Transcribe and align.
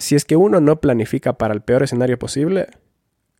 si 0.00 0.16
es 0.16 0.24
que 0.24 0.34
uno 0.34 0.60
no 0.60 0.80
planifica 0.80 1.34
para 1.34 1.52
el 1.52 1.60
peor 1.60 1.82
escenario 1.82 2.18
posible, 2.18 2.68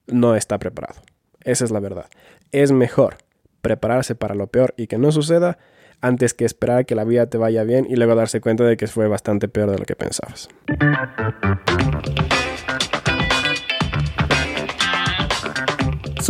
no 0.06 0.36
está 0.36 0.58
preparado. 0.58 1.00
Esa 1.42 1.64
es 1.64 1.70
la 1.70 1.80
verdad. 1.80 2.06
Es 2.52 2.70
mejor 2.70 3.16
prepararse 3.62 4.14
para 4.14 4.34
lo 4.34 4.46
peor 4.48 4.74
y 4.76 4.86
que 4.86 4.98
no 4.98 5.10
suceda 5.10 5.58
antes 6.02 6.34
que 6.34 6.44
esperar 6.44 6.84
que 6.84 6.94
la 6.94 7.04
vida 7.04 7.26
te 7.26 7.38
vaya 7.38 7.64
bien 7.64 7.86
y 7.88 7.96
luego 7.96 8.14
darse 8.14 8.42
cuenta 8.42 8.64
de 8.64 8.76
que 8.76 8.86
fue 8.86 9.08
bastante 9.08 9.48
peor 9.48 9.70
de 9.70 9.78
lo 9.78 9.84
que 9.86 9.96
pensabas. 9.96 10.48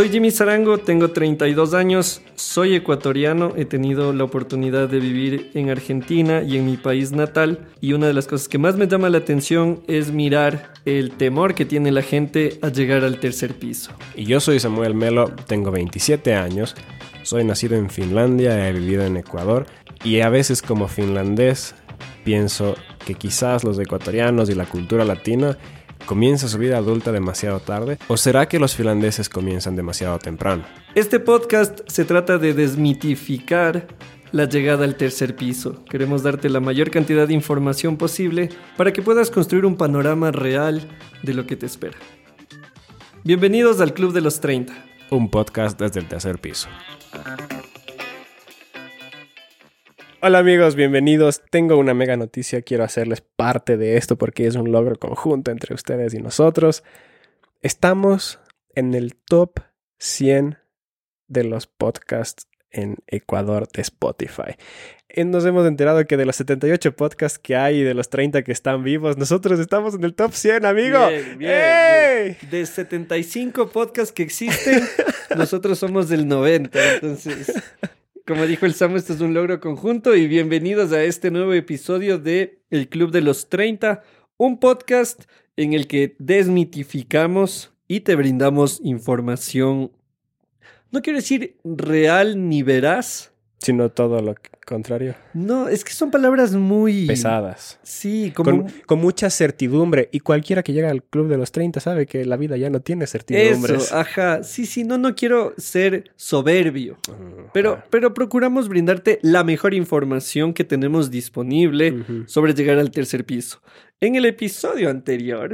Soy 0.01 0.09
Jimmy 0.09 0.31
Zarango, 0.31 0.79
tengo 0.79 1.11
32 1.11 1.75
años, 1.75 2.23
soy 2.35 2.75
ecuatoriano, 2.75 3.53
he 3.59 3.67
tenido 3.67 4.15
la 4.15 4.25
oportunidad 4.25 4.89
de 4.89 4.99
vivir 4.99 5.51
en 5.53 5.69
Argentina 5.69 6.43
y 6.43 6.57
en 6.57 6.65
mi 6.65 6.79
país 6.79 7.13
natal 7.13 7.69
y 7.83 7.93
una 7.93 8.07
de 8.07 8.15
las 8.15 8.27
cosas 8.27 8.49
que 8.49 8.57
más 8.57 8.79
me 8.79 8.89
llama 8.89 9.11
la 9.11 9.19
atención 9.19 9.83
es 9.89 10.11
mirar 10.11 10.73
el 10.87 11.11
temor 11.11 11.55
que 11.55 11.67
tiene 11.67 11.93
la 11.93 12.01
gente 12.01 12.59
a 12.63 12.71
llegar 12.71 13.05
al 13.05 13.21
tercer 13.21 13.53
piso. 13.59 13.93
Y 14.17 14.25
yo 14.25 14.41
soy 14.41 14.59
Samuel 14.59 14.95
Melo, 14.95 15.35
tengo 15.47 15.71
27 15.71 16.35
años, 16.35 16.75
soy 17.23 17.45
nacido 17.45 17.77
en 17.77 17.91
Finlandia, 17.91 18.71
he 18.71 18.73
vivido 18.73 19.05
en 19.05 19.19
Ecuador 19.19 19.67
y 20.03 20.21
a 20.21 20.31
veces 20.31 20.63
como 20.63 20.89
finlandés 20.89 21.75
pienso 22.25 22.75
que 23.05 23.17
quizás 23.17 23.65
los 23.65 23.79
ecuatorianos 23.79 24.49
y 24.49 24.55
la 24.55 24.65
cultura 24.65 25.05
latina 25.05 25.59
¿Comienza 26.07 26.49
su 26.49 26.59
vida 26.59 26.77
adulta 26.77 27.13
demasiado 27.13 27.61
tarde? 27.61 27.99
¿O 28.09 28.17
será 28.17 28.49
que 28.49 28.59
los 28.59 28.75
finlandeses 28.75 29.29
comienzan 29.29 29.77
demasiado 29.77 30.19
temprano? 30.19 30.65
Este 30.95 31.21
podcast 31.21 31.81
se 31.87 32.05
trata 32.05 32.39
de 32.39 32.53
desmitificar 32.53 33.87
la 34.33 34.45
llegada 34.45 34.85
al 34.85 34.97
tercer 34.97 35.37
piso. 35.37 35.85
Queremos 35.85 36.23
darte 36.23 36.49
la 36.49 36.61
mayor 36.61 36.91
cantidad 36.91 37.27
de 37.29 37.35
información 37.35 37.97
posible 37.97 38.49
para 38.77 38.93
que 38.93 39.03
puedas 39.03 39.31
construir 39.31 39.67
un 39.67 39.77
panorama 39.77 40.31
real 40.31 40.89
de 41.23 41.35
lo 41.35 41.47
que 41.47 41.57
te 41.57 41.67
espera. 41.67 41.99
Bienvenidos 43.23 43.81
al 43.81 43.93
Club 43.93 44.13
de 44.13 44.21
los 44.21 44.41
30. 44.41 44.73
Un 45.11 45.31
podcast 45.31 45.79
desde 45.79 46.01
el 46.01 46.09
tercer 46.09 46.39
piso. 46.39 46.69
Hola 50.23 50.41
amigos, 50.41 50.75
bienvenidos. 50.75 51.41
Tengo 51.51 51.79
una 51.79 51.95
mega 51.95 52.15
noticia, 52.15 52.61
quiero 52.61 52.85
hacerles 52.85 53.23
parte 53.23 53.79
de 53.79 53.97
esto 53.97 54.19
porque 54.19 54.47
es 54.47 54.55
un 54.55 54.71
logro 54.71 54.97
conjunto 54.97 55.51
entre 55.51 55.73
ustedes 55.75 56.13
y 56.13 56.19
nosotros. 56.19 56.85
Estamos 57.63 58.39
en 58.75 58.93
el 58.93 59.15
top 59.15 59.61
100 59.99 60.59
de 61.27 61.45
los 61.45 61.67
podcasts 61.67 62.49
en 62.71 62.99
Ecuador 63.07 63.67
de 63.73 63.81
Spotify. 63.81 64.57
Eh, 65.09 65.25
nos 65.25 65.47
hemos 65.47 65.67
enterado 65.67 66.05
que 66.05 66.19
de 66.19 66.27
los 66.27 66.37
78 66.37 66.95
podcasts 66.97 67.39
que 67.39 67.57
hay 67.57 67.79
y 67.79 67.83
de 67.83 67.95
los 67.95 68.11
30 68.11 68.43
que 68.43 68.53
están 68.53 68.85
vivos, 68.85 69.17
nosotros 69.17 69.59
estamos 69.59 69.95
en 69.95 70.05
el 70.05 70.15
top 70.15 70.35
100, 70.35 70.67
amigo. 70.67 71.09
Bien, 71.09 71.39
bien, 71.39 72.37
De 72.51 72.67
75 72.67 73.71
podcasts 73.71 74.13
que 74.13 74.23
existen, 74.23 74.83
nosotros 75.35 75.79
somos 75.79 76.11
del 76.11 76.29
90. 76.29 76.95
Entonces, 76.97 77.55
como 78.31 78.47
dijo 78.47 78.65
el 78.65 78.75
Samu, 78.75 78.95
esto 78.95 79.13
es 79.13 79.21
un 79.21 79.35
logro 79.35 79.59
conjunto 79.59 80.15
y 80.15 80.29
bienvenidos 80.29 80.93
a 80.93 81.03
este 81.03 81.33
nuevo 81.33 81.53
episodio 81.53 82.17
de 82.17 82.63
El 82.71 82.89
Club 82.89 83.11
de 83.11 83.23
los 83.23 83.49
30, 83.49 84.05
un 84.37 84.61
podcast 84.61 85.25
en 85.57 85.73
el 85.73 85.89
que 85.89 86.15
desmitificamos 86.21 87.73
y 87.89 88.03
te 88.03 88.15
brindamos 88.15 88.81
información, 88.85 89.91
no 90.93 91.03
quiero 91.03 91.19
decir 91.19 91.59
real 91.65 92.49
ni 92.49 92.63
veraz, 92.63 93.30
sino 93.61 93.91
todo 93.91 94.23
lo 94.23 94.35
contrario. 94.67 95.15
No, 95.35 95.69
es 95.69 95.85
que 95.85 95.93
son 95.93 96.11
palabras 96.11 96.55
muy... 96.55 97.07
Pesadas. 97.07 97.79
Sí, 97.83 98.33
como... 98.35 98.67
Con, 98.87 99.01
mucha 99.01 99.29
certidumbre. 99.29 100.09
Y 100.13 100.21
cualquiera 100.21 100.63
que 100.63 100.73
llega 100.73 100.91
al 100.91 101.03
club 101.03 101.29
de 101.29 101.37
los 101.37 101.53
30 101.53 101.81
sabe 101.81 102.07
que 102.07 102.25
la 102.25 102.37
vida 102.37 102.57
ya 102.57 102.71
no 102.71 102.81
tiene 102.81 103.07
certidumbre. 103.07 103.77
Eso, 103.77 103.97
ajá. 103.97 104.43
Sí, 104.43 104.65
sí, 104.65 104.85
no, 104.85 104.97
no 104.97 105.15
quiero 105.15 105.53
ser 105.59 106.11
soberbio. 106.17 106.99
pero, 107.53 107.83
pero 107.91 108.15
procuramos 108.15 108.69
brindarte 108.69 109.19
la 109.23 109.45
mejor 109.45 109.75
información 109.75 110.55
que 110.55 110.65
tenemos 110.65 111.11
disponible 111.11 112.05
sobre 112.27 112.55
llegar 112.55 112.79
al 112.79 112.91
tercer 112.91 113.27
piso. 113.27 113.61
En 114.01 114.17
el 114.17 114.25
episodio 114.25 114.89
anterior, 114.89 115.53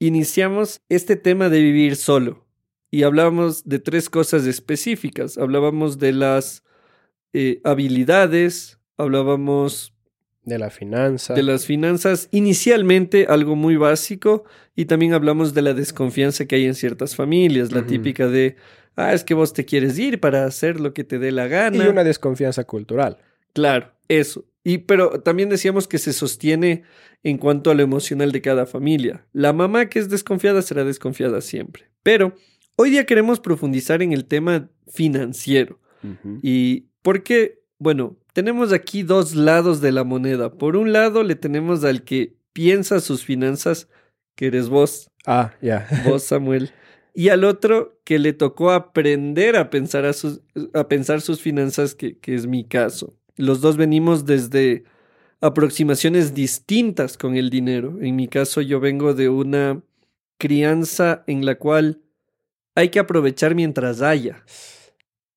iniciamos 0.00 0.80
este 0.88 1.14
tema 1.14 1.48
de 1.48 1.60
vivir 1.60 1.94
solo. 1.94 2.44
Y 2.90 3.02
hablábamos 3.02 3.68
de 3.68 3.78
tres 3.78 4.08
cosas 4.08 4.46
específicas. 4.46 5.36
Hablábamos 5.38 5.98
de 5.98 6.12
las 6.12 6.64
eh, 7.32 7.60
habilidades, 7.64 8.78
hablábamos 8.96 9.94
de 10.44 10.58
la 10.58 10.70
finanza. 10.70 11.34
De 11.34 11.42
las 11.42 11.66
finanzas, 11.66 12.28
inicialmente 12.30 13.26
algo 13.28 13.54
muy 13.54 13.76
básico, 13.76 14.44
y 14.74 14.86
también 14.86 15.12
hablamos 15.12 15.54
de 15.54 15.62
la 15.62 15.74
desconfianza 15.74 16.46
que 16.46 16.56
hay 16.56 16.64
en 16.64 16.74
ciertas 16.74 17.14
familias, 17.14 17.72
la 17.72 17.86
típica 17.86 18.28
de, 18.28 18.56
ah, 18.96 19.12
es 19.12 19.24
que 19.24 19.34
vos 19.34 19.52
te 19.52 19.64
quieres 19.64 19.98
ir 19.98 20.20
para 20.20 20.44
hacer 20.44 20.80
lo 20.80 20.94
que 20.94 21.04
te 21.04 21.18
dé 21.18 21.32
la 21.32 21.48
gana. 21.48 21.84
Y 21.84 21.88
una 21.88 22.04
desconfianza 22.04 22.64
cultural. 22.64 23.18
Claro, 23.52 23.92
eso. 24.08 24.44
Y 24.64 24.78
pero 24.78 25.20
también 25.20 25.48
decíamos 25.48 25.88
que 25.88 25.98
se 25.98 26.12
sostiene 26.12 26.82
en 27.22 27.38
cuanto 27.38 27.70
a 27.70 27.74
lo 27.74 27.82
emocional 27.82 28.32
de 28.32 28.42
cada 28.42 28.66
familia. 28.66 29.26
La 29.32 29.52
mamá 29.52 29.88
que 29.88 29.98
es 29.98 30.08
desconfiada 30.08 30.62
será 30.62 30.84
desconfiada 30.84 31.40
siempre. 31.40 31.90
Pero 32.02 32.34
hoy 32.76 32.90
día 32.90 33.06
queremos 33.06 33.40
profundizar 33.40 34.02
en 34.02 34.12
el 34.12 34.26
tema 34.26 34.70
financiero. 34.86 35.80
Y 36.42 36.86
porque, 37.08 37.62
bueno, 37.78 38.18
tenemos 38.34 38.70
aquí 38.70 39.02
dos 39.02 39.34
lados 39.34 39.80
de 39.80 39.92
la 39.92 40.04
moneda. 40.04 40.52
Por 40.52 40.76
un 40.76 40.92
lado, 40.92 41.22
le 41.22 41.36
tenemos 41.36 41.82
al 41.82 42.02
que 42.04 42.36
piensa 42.52 43.00
sus 43.00 43.24
finanzas, 43.24 43.88
que 44.34 44.48
eres 44.48 44.68
vos. 44.68 45.10
Ah, 45.24 45.54
ya. 45.62 45.88
Vos, 46.04 46.22
Samuel. 46.24 46.70
Y 47.14 47.30
al 47.30 47.44
otro, 47.44 47.98
que 48.04 48.18
le 48.18 48.34
tocó 48.34 48.72
aprender 48.72 49.56
a 49.56 49.70
pensar, 49.70 50.04
a 50.04 50.12
sus, 50.12 50.42
a 50.74 50.86
pensar 50.86 51.22
sus 51.22 51.40
finanzas, 51.40 51.94
que, 51.94 52.18
que 52.18 52.34
es 52.34 52.46
mi 52.46 52.62
caso. 52.64 53.16
Los 53.36 53.62
dos 53.62 53.78
venimos 53.78 54.26
desde 54.26 54.84
aproximaciones 55.40 56.34
distintas 56.34 57.16
con 57.16 57.36
el 57.36 57.48
dinero. 57.48 57.96
En 58.02 58.16
mi 58.16 58.28
caso, 58.28 58.60
yo 58.60 58.80
vengo 58.80 59.14
de 59.14 59.30
una 59.30 59.80
crianza 60.36 61.24
en 61.26 61.46
la 61.46 61.54
cual 61.54 62.02
hay 62.74 62.90
que 62.90 62.98
aprovechar 62.98 63.54
mientras 63.54 64.02
haya. 64.02 64.44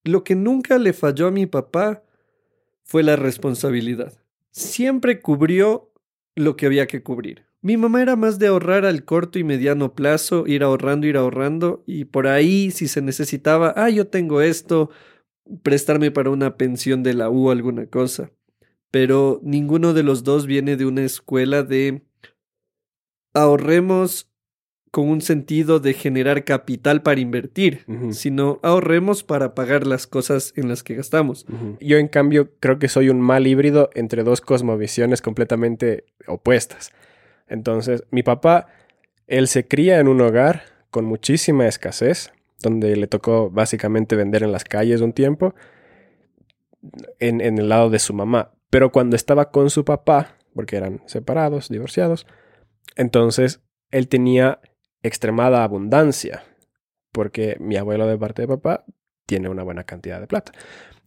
Lo 0.03 0.23
que 0.23 0.35
nunca 0.35 0.77
le 0.77 0.93
falló 0.93 1.27
a 1.27 1.31
mi 1.31 1.45
papá 1.45 2.03
fue 2.83 3.03
la 3.03 3.15
responsabilidad. 3.15 4.13
Siempre 4.51 5.21
cubrió 5.21 5.91
lo 6.35 6.55
que 6.55 6.65
había 6.65 6.87
que 6.87 7.03
cubrir. 7.03 7.45
Mi 7.61 7.77
mamá 7.77 8.01
era 8.01 8.15
más 8.15 8.39
de 8.39 8.47
ahorrar 8.47 8.85
al 8.85 9.05
corto 9.05 9.37
y 9.37 9.43
mediano 9.43 9.93
plazo, 9.93 10.47
ir 10.47 10.63
ahorrando, 10.63 11.05
ir 11.05 11.15
ahorrando, 11.15 11.83
y 11.85 12.05
por 12.05 12.25
ahí, 12.25 12.71
si 12.71 12.87
se 12.87 13.01
necesitaba, 13.01 13.73
ah, 13.77 13.89
yo 13.89 14.07
tengo 14.07 14.41
esto, 14.41 14.89
prestarme 15.61 16.09
para 16.09 16.31
una 16.31 16.57
pensión 16.57 17.03
de 17.03 17.13
la 17.13 17.29
U 17.29 17.51
alguna 17.51 17.85
cosa. 17.85 18.31
Pero 18.89 19.39
ninguno 19.43 19.93
de 19.93 20.01
los 20.01 20.23
dos 20.23 20.47
viene 20.47 20.75
de 20.75 20.85
una 20.85 21.03
escuela 21.03 21.61
de 21.61 22.03
ahorremos 23.33 24.30
con 24.91 25.07
un 25.07 25.21
sentido 25.21 25.79
de 25.79 25.93
generar 25.93 26.43
capital 26.43 27.01
para 27.01 27.21
invertir, 27.21 27.85
sino 28.11 28.59
ahorremos 28.61 29.23
para 29.23 29.55
pagar 29.55 29.87
las 29.87 30.05
cosas 30.05 30.51
en 30.57 30.67
las 30.67 30.83
que 30.83 30.95
gastamos. 30.95 31.45
Yo 31.79 31.97
en 31.97 32.09
cambio 32.09 32.51
creo 32.59 32.77
que 32.77 32.89
soy 32.89 33.07
un 33.09 33.21
mal 33.21 33.47
híbrido 33.47 33.89
entre 33.95 34.23
dos 34.23 34.41
cosmovisiones 34.41 35.21
completamente 35.21 36.03
opuestas. 36.27 36.91
Entonces, 37.47 38.03
mi 38.11 38.21
papá, 38.21 38.67
él 39.27 39.47
se 39.47 39.65
cría 39.65 39.99
en 39.99 40.09
un 40.09 40.19
hogar 40.19 40.63
con 40.89 41.05
muchísima 41.05 41.67
escasez, 41.67 42.33
donde 42.61 42.97
le 42.97 43.07
tocó 43.07 43.49
básicamente 43.49 44.17
vender 44.17 44.43
en 44.43 44.51
las 44.51 44.65
calles 44.65 44.99
un 44.99 45.13
tiempo, 45.13 45.55
en, 47.19 47.39
en 47.39 47.57
el 47.57 47.69
lado 47.69 47.89
de 47.89 47.99
su 47.99 48.13
mamá. 48.13 48.51
Pero 48.69 48.91
cuando 48.91 49.15
estaba 49.15 49.51
con 49.51 49.69
su 49.69 49.85
papá, 49.85 50.35
porque 50.53 50.75
eran 50.75 51.01
separados, 51.05 51.69
divorciados, 51.69 52.27
entonces 52.97 53.61
él 53.89 54.09
tenía 54.09 54.59
extremada 55.03 55.63
abundancia, 55.63 56.43
porque 57.11 57.57
mi 57.59 57.77
abuelo 57.77 58.07
de 58.07 58.17
parte 58.17 58.43
de 58.43 58.47
papá 58.47 58.85
tiene 59.25 59.49
una 59.49 59.63
buena 59.63 59.83
cantidad 59.83 60.19
de 60.19 60.27
plata. 60.27 60.51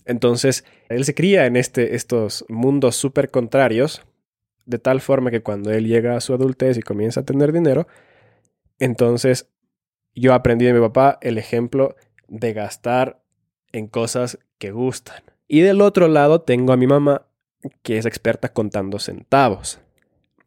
Entonces, 0.05 0.65
él 0.89 1.05
se 1.05 1.15
cría 1.15 1.47
en 1.47 1.57
este, 1.57 1.95
estos 1.95 2.45
mundos 2.49 2.97
súper 2.97 3.31
contrarios, 3.31 4.03
de 4.67 4.79
tal 4.79 5.01
forma 5.01 5.31
que 5.31 5.43
cuando 5.43 5.73
él 5.73 5.87
llega 5.87 6.17
a 6.17 6.21
su 6.21 6.35
adultez 6.35 6.77
y 6.79 6.83
comienza 6.83 7.21
a 7.21 7.25
tener 7.25 7.53
dinero, 7.53 7.87
entonces 8.79 9.51
yo 10.15 10.35
aprendí 10.35 10.65
de 10.65 10.73
mi 10.73 10.81
papá 10.81 11.19
el 11.21 11.39
ejemplo 11.39 11.97
de 12.29 12.53
gastar 12.53 13.23
en 13.73 13.89
cosas 13.89 14.39
que 14.59 14.71
gustan. 14.71 15.23
Y 15.49 15.61
del 15.61 15.81
otro 15.81 16.09
lado 16.09 16.43
tengo 16.43 16.73
a 16.73 16.77
mi 16.77 16.87
mamá, 16.87 17.27
que 17.83 17.99
es 17.99 18.07
experta 18.07 18.53
contando 18.53 18.99
centavos. 18.99 19.81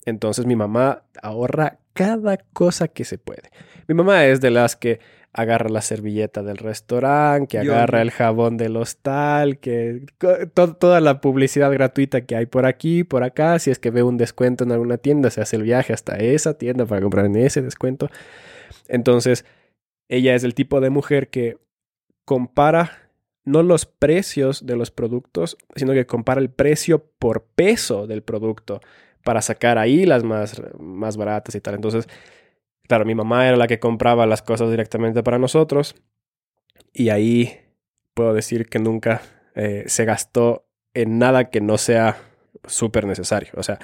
Entonces 0.06 0.46
mi 0.46 0.56
mamá 0.56 1.04
ahorra 1.22 1.80
cada 1.98 2.38
cosa 2.54 2.88
que 2.88 3.04
se 3.06 3.18
puede. 3.18 3.50
Mi 3.88 3.96
mamá 3.96 4.26
es 4.26 4.42
de 4.42 4.52
las 4.52 4.76
que 4.76 5.00
agarra 5.34 5.70
la 5.70 5.82
servilleta 5.82 6.42
del 6.42 6.58
restaurante, 6.58 7.60
que 7.60 7.66
Yo- 7.66 7.74
agarra 7.74 8.02
el 8.02 8.10
jabón 8.12 8.58
del 8.58 8.76
hostal, 8.76 9.60
que 9.60 10.02
to- 10.54 10.74
toda 10.76 11.00
la 11.00 11.22
publicidad 11.22 11.72
gratuita 11.72 12.22
que 12.26 12.36
hay 12.36 12.46
por 12.48 12.66
aquí, 12.66 13.04
por 13.04 13.24
acá, 13.24 13.60
si 13.60 13.70
es 13.70 13.78
que 13.78 13.92
ve 13.92 14.02
un 14.04 14.18
descuento 14.18 14.64
en 14.64 14.72
alguna 14.72 14.98
tienda, 14.98 15.30
se 15.30 15.42
hace 15.42 15.56
el 15.58 15.64
viaje 15.64 15.94
hasta 15.94 16.16
esa 16.18 16.58
tienda 16.58 16.86
para 16.86 17.02
comprar 17.02 17.26
en 17.26 17.36
ese 17.36 17.62
descuento. 17.62 18.10
Entonces, 18.88 19.46
ella 20.10 20.34
es 20.34 20.44
el 20.44 20.54
tipo 20.56 20.82
de 20.82 20.90
mujer 20.90 21.30
que 21.30 21.58
compara 22.26 22.92
no 23.46 23.64
los 23.64 23.86
precios 23.86 24.66
de 24.66 24.76
los 24.76 24.92
productos, 24.92 25.58
sino 25.76 25.94
que 25.94 26.06
compara 26.06 26.42
el 26.42 26.50
precio 26.50 27.06
por 27.20 27.44
peso 27.44 28.06
del 28.08 28.22
producto 28.24 28.82
para 29.28 29.42
sacar 29.42 29.78
ahí 29.78 30.06
las 30.06 30.24
más, 30.24 30.62
más 30.80 31.18
baratas 31.18 31.54
y 31.54 31.60
tal. 31.60 31.76
Entonces, 31.76 32.08
claro, 32.88 33.04
mi 33.04 33.14
mamá 33.14 33.46
era 33.46 33.58
la 33.58 33.68
que 33.68 33.78
compraba 33.78 34.26
las 34.26 34.42
cosas 34.42 34.70
directamente 34.70 35.22
para 35.22 35.38
nosotros 35.38 35.96
y 36.94 37.10
ahí 37.10 37.60
puedo 38.14 38.34
decir 38.34 38.68
que 38.68 38.80
nunca 38.80 39.22
eh, 39.54 39.84
se 39.88 40.06
gastó 40.06 40.66
en 40.94 41.20
nada 41.20 41.50
que 41.50 41.60
no 41.60 41.78
sea 41.78 42.16
súper 42.68 43.06
necesario. 43.06 43.50
O 43.58 43.64
sea, 43.64 43.80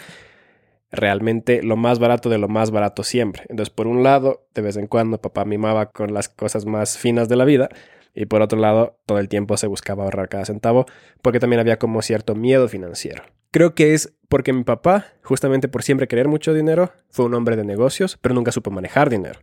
realmente 0.92 1.62
lo 1.62 1.76
más 1.76 2.00
barato 2.00 2.30
de 2.30 2.38
lo 2.38 2.48
más 2.48 2.72
barato 2.72 3.04
siempre. 3.04 3.44
Entonces, 3.50 3.70
por 3.70 3.88
un 3.88 4.02
lado, 4.02 4.48
de 4.54 4.62
vez 4.62 4.78
en 4.78 4.88
cuando 4.88 5.20
papá 5.20 5.44
mimaba 5.44 5.88
con 5.88 6.14
las 6.14 6.30
cosas 6.30 6.66
más 6.66 6.98
finas 6.98 7.28
de 7.28 7.36
la 7.36 7.44
vida 7.44 7.68
y 8.14 8.28
por 8.28 8.42
otro 8.42 8.58
lado, 8.58 8.98
todo 9.06 9.20
el 9.20 9.28
tiempo 9.28 9.58
se 9.58 9.68
buscaba 9.68 10.06
ahorrar 10.06 10.30
cada 10.30 10.46
centavo 10.46 10.86
porque 11.22 11.42
también 11.42 11.60
había 11.60 11.80
como 11.80 12.02
cierto 12.02 12.34
miedo 12.34 12.70
financiero. 12.70 13.24
Creo 13.54 13.76
que 13.76 13.94
es 13.94 14.12
porque 14.30 14.52
mi 14.52 14.64
papá, 14.64 15.14
justamente 15.22 15.68
por 15.68 15.84
siempre 15.84 16.08
querer 16.08 16.28
mucho 16.28 16.56
dinero, 16.56 16.92
fue 17.12 17.26
un 17.26 17.36
hombre 17.36 17.56
de 17.56 17.64
negocios, 17.64 18.18
pero 18.20 18.34
nunca 18.34 18.52
supo 18.52 18.72
manejar 18.72 19.12
dinero. 19.12 19.42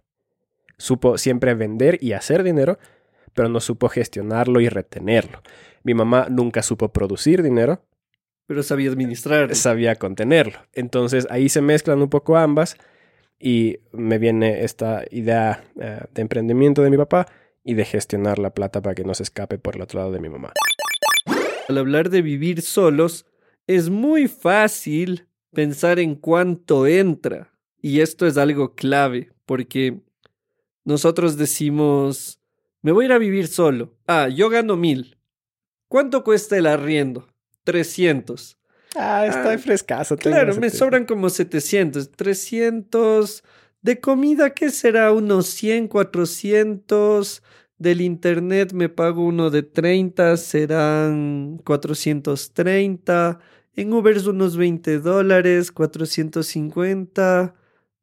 Supo 0.78 1.16
siempre 1.16 1.54
vender 1.54 1.96
y 2.02 2.12
hacer 2.14 2.42
dinero, 2.42 2.80
pero 3.34 3.48
no 3.48 3.60
supo 3.60 3.88
gestionarlo 3.88 4.60
y 4.60 4.68
retenerlo. 4.68 5.42
Mi 5.84 5.94
mamá 5.94 6.26
nunca 6.28 6.64
supo 6.64 6.92
producir 6.92 7.40
dinero, 7.40 7.84
Pero 8.46 8.64
sabía 8.64 8.90
administrar. 8.90 9.54
sabía 9.54 9.94
contenerlo. 9.94 10.58
Entonces 10.72 11.28
ahí 11.30 11.48
se 11.48 11.60
mezclan 11.60 12.02
un 12.02 12.10
poco 12.10 12.36
ambas 12.36 12.76
y 13.38 13.78
me 13.92 14.18
viene 14.18 14.64
esta 14.64 15.04
idea 15.12 15.62
eh, 15.80 16.00
de 16.12 16.22
emprendimiento 16.22 16.82
de 16.82 16.90
mi 16.90 16.96
papá 16.96 17.28
y 17.62 17.74
de 17.74 17.84
gestionar 17.84 18.40
la 18.40 18.50
plata 18.54 18.82
para 18.82 18.96
que 18.96 19.04
no 19.04 19.14
se 19.14 19.22
escape 19.22 19.58
por 19.58 19.76
el 19.76 19.82
otro 19.82 20.00
lado 20.00 20.10
de 20.10 20.18
mi 20.18 20.28
mamá. 20.28 20.52
Al 21.68 21.78
hablar 21.78 22.10
de 22.10 22.22
vivir 22.22 22.62
solos, 22.62 23.29
es 23.76 23.88
muy 23.88 24.26
fácil 24.26 25.28
pensar 25.52 26.00
en 26.00 26.16
cuánto 26.16 26.88
entra. 26.88 27.52
Y 27.80 28.00
esto 28.00 28.26
es 28.26 28.36
algo 28.36 28.74
clave, 28.74 29.30
porque 29.46 30.00
nosotros 30.84 31.36
decimos, 31.36 32.40
me 32.82 32.90
voy 32.90 33.04
a 33.04 33.06
ir 33.06 33.12
a 33.12 33.18
vivir 33.18 33.46
solo. 33.46 33.94
Ah, 34.08 34.26
yo 34.28 34.48
gano 34.48 34.76
mil. 34.76 35.18
¿Cuánto 35.86 36.24
cuesta 36.24 36.56
el 36.56 36.66
arriendo? 36.66 37.28
300. 37.62 38.58
Ah, 38.96 39.26
está 39.26 39.56
frescazo. 39.58 40.16
Claro, 40.16 40.56
me 40.56 40.70
sobran 40.70 41.04
como 41.04 41.30
700. 41.30 42.10
300. 42.10 43.44
De 43.82 44.00
comida, 44.00 44.50
¿qué 44.50 44.70
será? 44.70 45.12
Unos 45.12 45.46
100, 45.46 45.86
400. 45.86 47.40
Del 47.78 48.00
internet 48.00 48.72
me 48.72 48.88
pago 48.88 49.24
uno 49.24 49.48
de 49.48 49.62
30, 49.62 50.36
serán 50.36 51.60
430. 51.64 53.38
En 53.76 53.92
Ubers 53.92 54.26
unos 54.26 54.56
20 54.56 54.98
dólares, 54.98 55.72
450. 55.72 57.54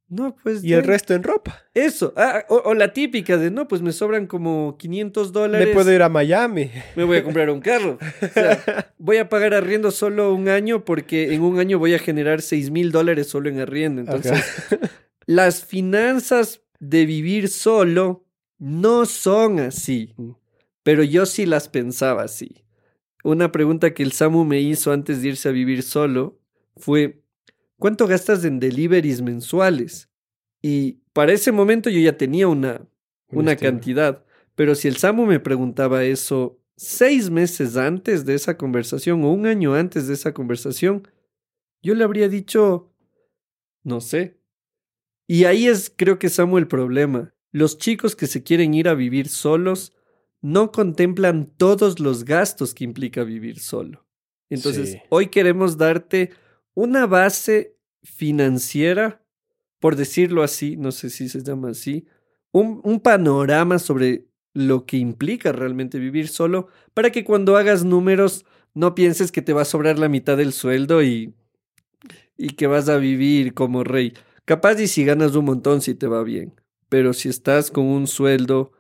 No, 0.10 0.38
pues... 0.42 0.64
Y 0.64 0.74
el 0.74 0.84
resto 0.84 1.14
en 1.14 1.24
ropa. 1.24 1.64
Eso. 1.74 2.14
Ah, 2.16 2.46
o, 2.48 2.56
o 2.64 2.74
la 2.74 2.94
típica 2.94 3.36
de, 3.38 3.52
no, 3.52 3.68
pues 3.68 3.82
me 3.82 3.92
sobran 3.92 4.26
como 4.26 4.78
500 4.78 5.34
dólares. 5.34 5.68
Me 5.68 5.74
puedo 5.74 5.92
ir 5.92 6.02
a 6.02 6.08
Miami. 6.08 6.72
Me 6.96 7.04
voy 7.04 7.18
a 7.18 7.24
comprar 7.24 7.50
un 7.50 7.60
carro. 7.60 7.98
O 8.22 8.28
sea, 8.28 8.94
voy 8.98 9.18
a 9.18 9.28
pagar 9.28 9.54
arriendo 9.54 9.92
solo 9.92 10.34
un 10.34 10.48
año 10.48 10.86
porque 10.86 11.34
en 11.34 11.42
un 11.42 11.60
año 11.60 11.78
voy 11.78 11.94
a 11.94 12.00
generar 12.00 12.42
6 12.42 12.72
mil 12.72 12.92
dólares 12.92 13.28
solo 13.28 13.50
en 13.50 13.60
arriendo. 13.60 14.00
Entonces, 14.00 14.42
las 15.26 15.66
finanzas 15.66 16.62
de 16.80 17.06
vivir 17.06 17.50
solo 17.50 18.26
no 18.60 19.06
son 19.06 19.60
así. 19.60 20.14
Mm. 20.16 20.32
Pero 20.84 21.04
yo 21.04 21.26
sí 21.26 21.46
las 21.46 21.68
pensaba 21.68 22.24
así. 22.24 22.64
Una 23.28 23.52
pregunta 23.52 23.94
que 23.94 24.04
el 24.04 24.14
Samu 24.14 24.46
me 24.46 24.62
hizo 24.62 24.94
antes 24.94 25.22
de 25.22 25.28
irse 25.28 25.50
a 25.50 25.52
vivir 25.52 25.84
solo 25.84 26.40
fue, 26.78 27.26
¿cuánto 27.78 28.08
gastas 28.08 28.46
en 28.46 28.62
deliveries 28.62 29.22
mensuales? 29.22 30.10
Y 30.62 31.02
para 31.12 31.34
ese 31.34 31.52
momento 31.52 31.90
yo 31.90 32.00
ya 32.00 32.16
tenía 32.16 32.48
una, 32.48 32.88
una 33.30 33.52
estilo. 33.52 33.72
cantidad. 33.72 34.26
Pero 34.56 34.76
si 34.76 34.88
el 34.88 34.96
Samu 34.96 35.26
me 35.26 35.42
preguntaba 35.42 36.06
eso 36.06 36.64
seis 36.78 37.30
meses 37.30 37.76
antes 37.76 38.24
de 38.24 38.34
esa 38.34 38.56
conversación 38.56 39.22
o 39.26 39.34
un 39.34 39.46
año 39.46 39.74
antes 39.74 40.08
de 40.08 40.14
esa 40.14 40.34
conversación, 40.34 41.06
yo 41.82 41.96
le 41.96 42.06
habría 42.06 42.30
dicho, 42.30 42.94
no 43.84 44.00
sé. 44.00 44.40
Y 45.28 45.44
ahí 45.44 45.68
es, 45.68 45.92
creo 45.94 46.18
que 46.18 46.30
Samu, 46.30 46.60
el 46.60 46.70
problema. 46.70 47.34
Los 47.52 47.78
chicos 47.78 48.16
que 48.16 48.28
se 48.28 48.44
quieren 48.44 48.74
ir 48.74 48.88
a 48.88 48.94
vivir 48.94 49.28
solos 49.28 49.97
no 50.48 50.72
contemplan 50.72 51.52
todos 51.58 52.00
los 52.00 52.24
gastos 52.24 52.74
que 52.74 52.86
implica 52.86 53.24
vivir 53.26 53.60
solo. 53.60 54.06
Entonces, 54.50 54.92
Sí. 54.92 54.98
hoy 55.10 55.28
queremos 55.28 55.78
darte 55.78 56.32
una 56.74 57.06
base 57.06 57.76
financiera, 58.02 59.22
por 59.80 59.98
decirlo 59.98 60.44
así, 60.44 60.78
no 60.78 60.92
sé 60.94 61.10
si 61.10 61.28
se 61.28 61.44
llama 61.44 61.72
así, 61.72 62.06
un, 62.54 62.80
un 62.86 63.02
panorama 63.02 63.78
sobre 63.78 64.28
lo 64.54 64.86
que 64.86 64.96
implica 64.98 65.52
realmente 65.52 66.00
vivir 66.00 66.30
solo, 66.30 66.68
para 66.94 67.12
que 67.12 67.26
cuando 67.26 67.58
hagas 67.58 67.84
números 67.84 68.46
no 68.74 68.96
pienses 68.96 69.32
que 69.34 69.42
te 69.42 69.52
va 69.54 69.64
a 69.64 69.66
sobrar 69.66 70.00
la 70.00 70.08
mitad 70.08 70.38
del 70.38 70.54
sueldo 70.54 71.04
y, 71.04 71.34
y 72.38 72.50
que 72.52 72.68
vas 72.68 72.88
a 72.88 72.98
vivir 72.98 73.54
como 73.54 73.84
rey. 73.84 74.14
Capaz 74.46 74.80
y 74.80 74.88
si 74.88 75.04
ganas 75.04 75.36
un 75.36 75.44
montón 75.46 75.82
si 75.82 75.94
te 75.94 76.08
va 76.08 76.24
bien, 76.24 76.54
pero 76.88 77.12
si 77.14 77.28
estás 77.28 77.70
con 77.70 77.86
un 77.86 78.08
sueldo 78.08 78.72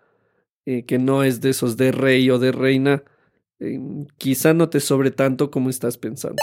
eh, 0.69 0.83
que 0.83 0.99
no 0.99 1.23
es 1.23 1.39
de 1.39 1.51
esos 1.51 1.77
de 1.77 1.93
rey 1.93 2.29
o 2.29 2.39
de 2.39 2.51
reina, 2.51 3.05
eh, 3.61 3.79
quizá 4.17 4.53
no 4.53 4.67
te 4.67 4.81
sobre 4.81 5.11
tanto 5.11 5.49
como 5.49 5.69
estás 5.69 5.97
pensando. 5.97 6.35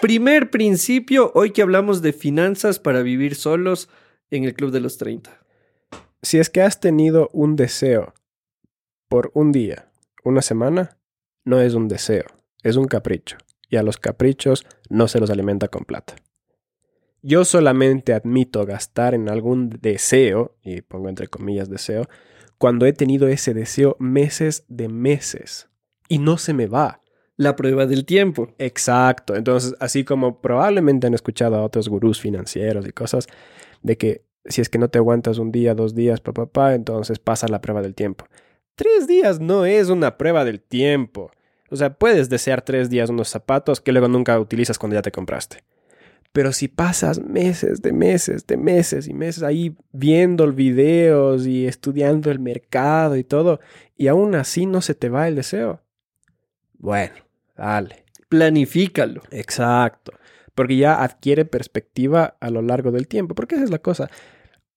Primer 0.00 0.50
principio, 0.50 1.30
hoy 1.36 1.52
que 1.52 1.62
hablamos 1.62 2.02
de 2.02 2.12
finanzas 2.12 2.80
para 2.80 3.00
vivir 3.02 3.36
solos 3.36 3.88
en 4.32 4.42
el 4.42 4.54
Club 4.54 4.72
de 4.72 4.80
los 4.80 4.98
30. 4.98 5.30
Si 6.20 6.40
es 6.40 6.50
que 6.50 6.62
has 6.62 6.80
tenido 6.80 7.30
un 7.32 7.54
deseo 7.54 8.12
por 9.08 9.30
un 9.34 9.52
día, 9.52 9.92
una 10.24 10.42
semana, 10.42 10.98
no 11.44 11.60
es 11.60 11.74
un 11.74 11.86
deseo, 11.86 12.24
es 12.64 12.74
un 12.74 12.86
capricho. 12.86 13.36
Y 13.70 13.76
a 13.76 13.84
los 13.84 13.98
caprichos 13.98 14.66
no 14.90 15.06
se 15.06 15.20
los 15.20 15.30
alimenta 15.30 15.68
con 15.68 15.84
plata. 15.84 16.16
Yo 17.22 17.44
solamente 17.44 18.14
admito 18.14 18.66
gastar 18.66 19.14
en 19.14 19.28
algún 19.28 19.70
deseo, 19.80 20.56
y 20.64 20.80
pongo 20.80 21.08
entre 21.08 21.28
comillas 21.28 21.70
deseo, 21.70 22.08
cuando 22.62 22.86
he 22.86 22.92
tenido 22.92 23.26
ese 23.26 23.54
deseo 23.54 23.96
meses 23.98 24.64
de 24.68 24.86
meses. 24.86 25.68
Y 26.06 26.18
no 26.18 26.38
se 26.38 26.54
me 26.54 26.68
va. 26.68 27.00
La 27.36 27.56
prueba 27.56 27.86
del 27.86 28.04
tiempo. 28.04 28.54
Exacto. 28.56 29.34
Entonces, 29.34 29.74
así 29.80 30.04
como 30.04 30.40
probablemente 30.40 31.08
han 31.08 31.14
escuchado 31.14 31.56
a 31.56 31.64
otros 31.64 31.88
gurús 31.88 32.20
financieros 32.20 32.86
y 32.86 32.92
cosas, 32.92 33.26
de 33.82 33.98
que 33.98 34.26
si 34.44 34.60
es 34.60 34.68
que 34.68 34.78
no 34.78 34.88
te 34.90 34.98
aguantas 34.98 35.38
un 35.38 35.50
día, 35.50 35.74
dos 35.74 35.96
días, 35.96 36.20
papá, 36.20 36.46
pa, 36.46 36.74
entonces 36.74 37.18
pasa 37.18 37.48
la 37.48 37.60
prueba 37.60 37.82
del 37.82 37.96
tiempo. 37.96 38.26
Tres 38.76 39.08
días 39.08 39.40
no 39.40 39.66
es 39.66 39.88
una 39.88 40.16
prueba 40.16 40.44
del 40.44 40.60
tiempo. 40.60 41.32
O 41.68 41.74
sea, 41.74 41.92
puedes 41.94 42.28
desear 42.28 42.62
tres 42.62 42.88
días 42.88 43.10
unos 43.10 43.28
zapatos 43.28 43.80
que 43.80 43.90
luego 43.90 44.06
nunca 44.06 44.38
utilizas 44.38 44.78
cuando 44.78 44.94
ya 44.94 45.02
te 45.02 45.10
compraste. 45.10 45.64
Pero 46.32 46.52
si 46.52 46.68
pasas 46.68 47.20
meses 47.20 47.82
de 47.82 47.92
meses, 47.92 48.46
de 48.46 48.56
meses 48.56 49.06
y 49.06 49.12
meses 49.12 49.42
ahí 49.42 49.76
viendo 49.92 50.50
videos 50.50 51.46
y 51.46 51.66
estudiando 51.66 52.30
el 52.30 52.38
mercado 52.38 53.16
y 53.16 53.24
todo, 53.24 53.60
y 53.96 54.08
aún 54.08 54.34
así 54.34 54.64
no 54.64 54.80
se 54.80 54.94
te 54.94 55.10
va 55.10 55.28
el 55.28 55.36
deseo. 55.36 55.82
Bueno, 56.78 57.14
dale. 57.56 58.04
Planifícalo. 58.28 59.22
Exacto. 59.30 60.12
Porque 60.54 60.76
ya 60.76 61.02
adquiere 61.02 61.44
perspectiva 61.44 62.36
a 62.40 62.50
lo 62.50 62.62
largo 62.62 62.90
del 62.90 63.08
tiempo. 63.08 63.34
Porque 63.34 63.54
esa 63.56 63.64
es 63.64 63.70
la 63.70 63.78
cosa. 63.78 64.10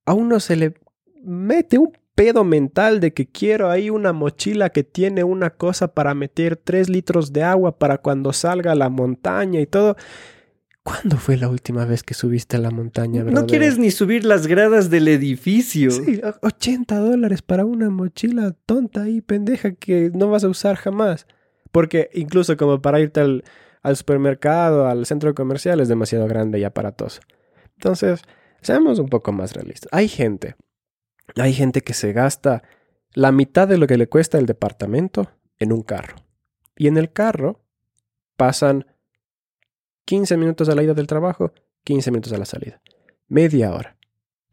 A 0.06 0.14
uno 0.14 0.40
se 0.40 0.56
le 0.56 0.76
mete 1.24 1.78
un 1.78 1.98
pedo 2.16 2.44
mental 2.44 3.00
de 3.00 3.14
que 3.14 3.28
quiero 3.28 3.70
ahí 3.70 3.90
una 3.90 4.14
mochila 4.14 4.70
que 4.70 4.84
tiene 4.84 5.24
una 5.24 5.50
cosa 5.50 5.94
para 5.94 6.14
meter 6.14 6.56
tres 6.56 6.90
litros 6.90 7.34
de 7.34 7.44
agua 7.44 7.78
para 7.78 7.98
cuando 7.98 8.32
salga 8.34 8.72
a 8.72 8.76
la 8.76 8.90
montaña 8.90 9.60
y 9.60 9.66
todo. 9.66 9.96
¿Cuándo 10.86 11.18
fue 11.18 11.36
la 11.36 11.50
última 11.50 11.84
vez 11.86 12.04
que 12.04 12.14
subiste 12.14 12.58
a 12.58 12.60
la 12.60 12.70
montaña, 12.70 13.24
No 13.24 13.48
quieres 13.48 13.80
ni 13.80 13.90
subir 13.90 14.24
las 14.24 14.46
gradas 14.46 14.92
del 14.92 15.08
edificio. 15.08 15.90
Sí, 15.90 16.22
o- 16.24 16.46
80 16.46 17.00
dólares 17.00 17.42
para 17.42 17.66
una 17.66 17.90
mochila 17.90 18.56
tonta 18.68 19.10
y 19.10 19.22
pendeja 19.22 19.72
que 19.74 20.12
no 20.14 20.30
vas 20.30 20.44
a 20.44 20.48
usar 20.48 20.76
jamás. 20.76 21.26
Porque 21.72 22.12
incluso 22.14 22.56
como 22.56 22.84
para 22.84 23.00
irte 23.00 23.20
al, 23.20 23.44
al 23.82 23.98
supermercado, 23.98 24.88
al 24.88 25.08
centro 25.08 25.34
comercial, 25.34 25.80
es 25.80 25.88
demasiado 25.88 26.28
grande 26.28 26.60
y 26.60 26.64
aparatoso. 26.64 27.20
Entonces, 27.78 28.22
seamos 28.62 29.00
un 29.00 29.08
poco 29.08 29.32
más 29.32 29.54
realistas. 29.54 29.90
Hay 29.92 30.08
gente, 30.08 30.56
hay 31.36 31.54
gente 31.54 31.82
que 31.82 31.96
se 31.96 32.14
gasta 32.14 32.62
la 33.16 33.32
mitad 33.32 33.68
de 33.68 33.80
lo 33.80 33.88
que 33.88 33.98
le 33.98 34.08
cuesta 34.08 34.38
el 34.38 34.46
departamento 34.46 35.32
en 35.58 35.74
un 35.74 35.82
carro. 35.82 36.18
Y 36.78 36.86
en 36.88 36.98
el 36.98 37.12
carro 37.12 37.66
pasan 38.38 38.86
15 40.06 40.38
minutos 40.38 40.70
a 40.70 40.76
la 40.76 40.84
ida 40.84 40.94
del 40.94 41.08
trabajo, 41.08 41.52
15 41.84 42.12
minutos 42.12 42.34
a 42.34 42.38
la 42.38 42.46
salida. 42.46 42.82
Media 43.28 43.74
hora. 43.74 43.98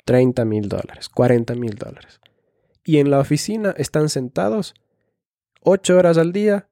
30 0.04 0.44
mil 0.44 0.68
dólares, 0.68 1.08
40 1.08 1.54
mil 1.54 1.74
dólares. 1.76 2.20
Y 2.84 2.98
en 2.98 3.10
la 3.10 3.20
oficina 3.20 3.74
están 3.76 4.08
sentados 4.08 4.74
8 5.60 5.96
horas 5.96 6.18
al 6.18 6.32
día 6.32 6.68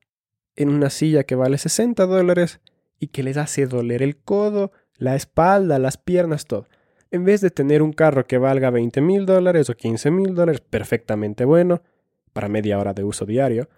en 0.56 0.68
una 0.68 0.90
silla 0.90 1.24
que 1.24 1.36
vale 1.36 1.58
60 1.58 2.06
dólares 2.06 2.60
y 2.98 3.08
que 3.08 3.22
les 3.22 3.36
hace 3.36 3.66
doler 3.66 4.02
el 4.02 4.16
codo, 4.16 4.72
la 4.96 5.14
espalda, 5.14 5.78
las 5.78 5.96
piernas, 5.96 6.46
todo. 6.46 6.66
En 7.10 7.24
vez 7.24 7.40
de 7.40 7.50
tener 7.50 7.82
un 7.82 7.92
carro 7.92 8.26
que 8.26 8.38
valga 8.38 8.70
20 8.70 9.00
mil 9.00 9.26
dólares 9.26 9.70
o 9.70 9.74
15 9.74 10.10
mil 10.10 10.34
dólares, 10.34 10.60
perfectamente 10.60 11.44
bueno, 11.44 11.82
para 12.32 12.48
media 12.48 12.78
hora 12.78 12.94
de 12.94 13.04
uso 13.04 13.26
diario, 13.26 13.68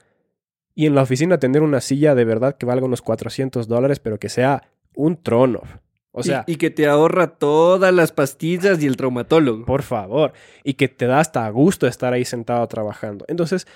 y 0.74 0.86
en 0.86 0.94
la 0.94 1.02
oficina 1.02 1.38
tener 1.38 1.62
una 1.62 1.80
silla 1.80 2.14
de 2.14 2.24
verdad 2.24 2.56
que 2.56 2.66
valga 2.66 2.86
unos 2.86 3.02
400 3.02 3.68
dólares, 3.68 4.00
pero 4.00 4.18
que 4.18 4.28
sea 4.28 4.62
un 4.94 5.22
trono. 5.22 5.62
O 6.14 6.22
sea, 6.22 6.44
y, 6.46 6.52
y, 6.52 6.56
que 6.56 6.70
te 6.70 6.86
ahorra 6.86 7.38
todas 7.38 7.92
las 7.94 8.12
pastillas 8.12 8.82
y 8.82 8.86
el 8.86 8.96
traumatólogo. 8.96 9.64
Por 9.64 9.82
favor. 9.82 10.32
Y 10.62 10.74
que 10.74 10.88
te 10.88 11.06
da 11.06 11.20
hasta 11.20 11.48
gusto 11.48 11.86
estar 11.86 12.12
ahí 12.12 12.26
sentado 12.26 12.66
trabajando. 12.68 13.24
Entonces, 13.28 13.66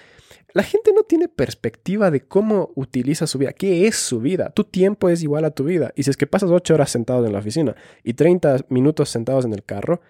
la 0.57 0.63
gente 0.63 0.93
no 0.95 1.03
tiene 1.03 1.29
perspectiva 1.29 2.11
de 2.11 2.27
cómo 2.27 2.71
utiliza 2.77 3.27
su 3.27 3.37
vida, 3.37 3.53
qué 3.53 3.87
es 3.87 3.97
su 3.97 4.21
vida. 4.21 4.51
Tu 4.51 4.65
tiempo 4.65 5.11
es 5.11 5.23
igual 5.23 5.45
a 5.45 5.51
tu 5.51 5.65
vida. 5.65 5.93
Y 5.97 6.03
si 6.03 6.11
es 6.11 6.17
que 6.17 6.27
pasas 6.27 6.51
8 6.51 6.73
horas 6.73 6.91
sentado 6.91 7.27
en 7.27 7.33
la 7.35 7.41
oficina 7.41 7.77
y 8.03 8.15
30 8.15 8.67
minutos 8.71 9.11
sentados 9.11 9.45
en 9.45 9.53
el 9.53 9.65
carro, 9.65 10.01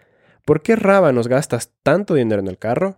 ¿por 0.45 0.63
qué 0.63 0.77
nos 0.77 1.27
gastas 1.27 1.73
tanto 1.83 2.15
dinero 2.15 2.41
en 2.41 2.47
el 2.47 2.59
carro 2.59 2.97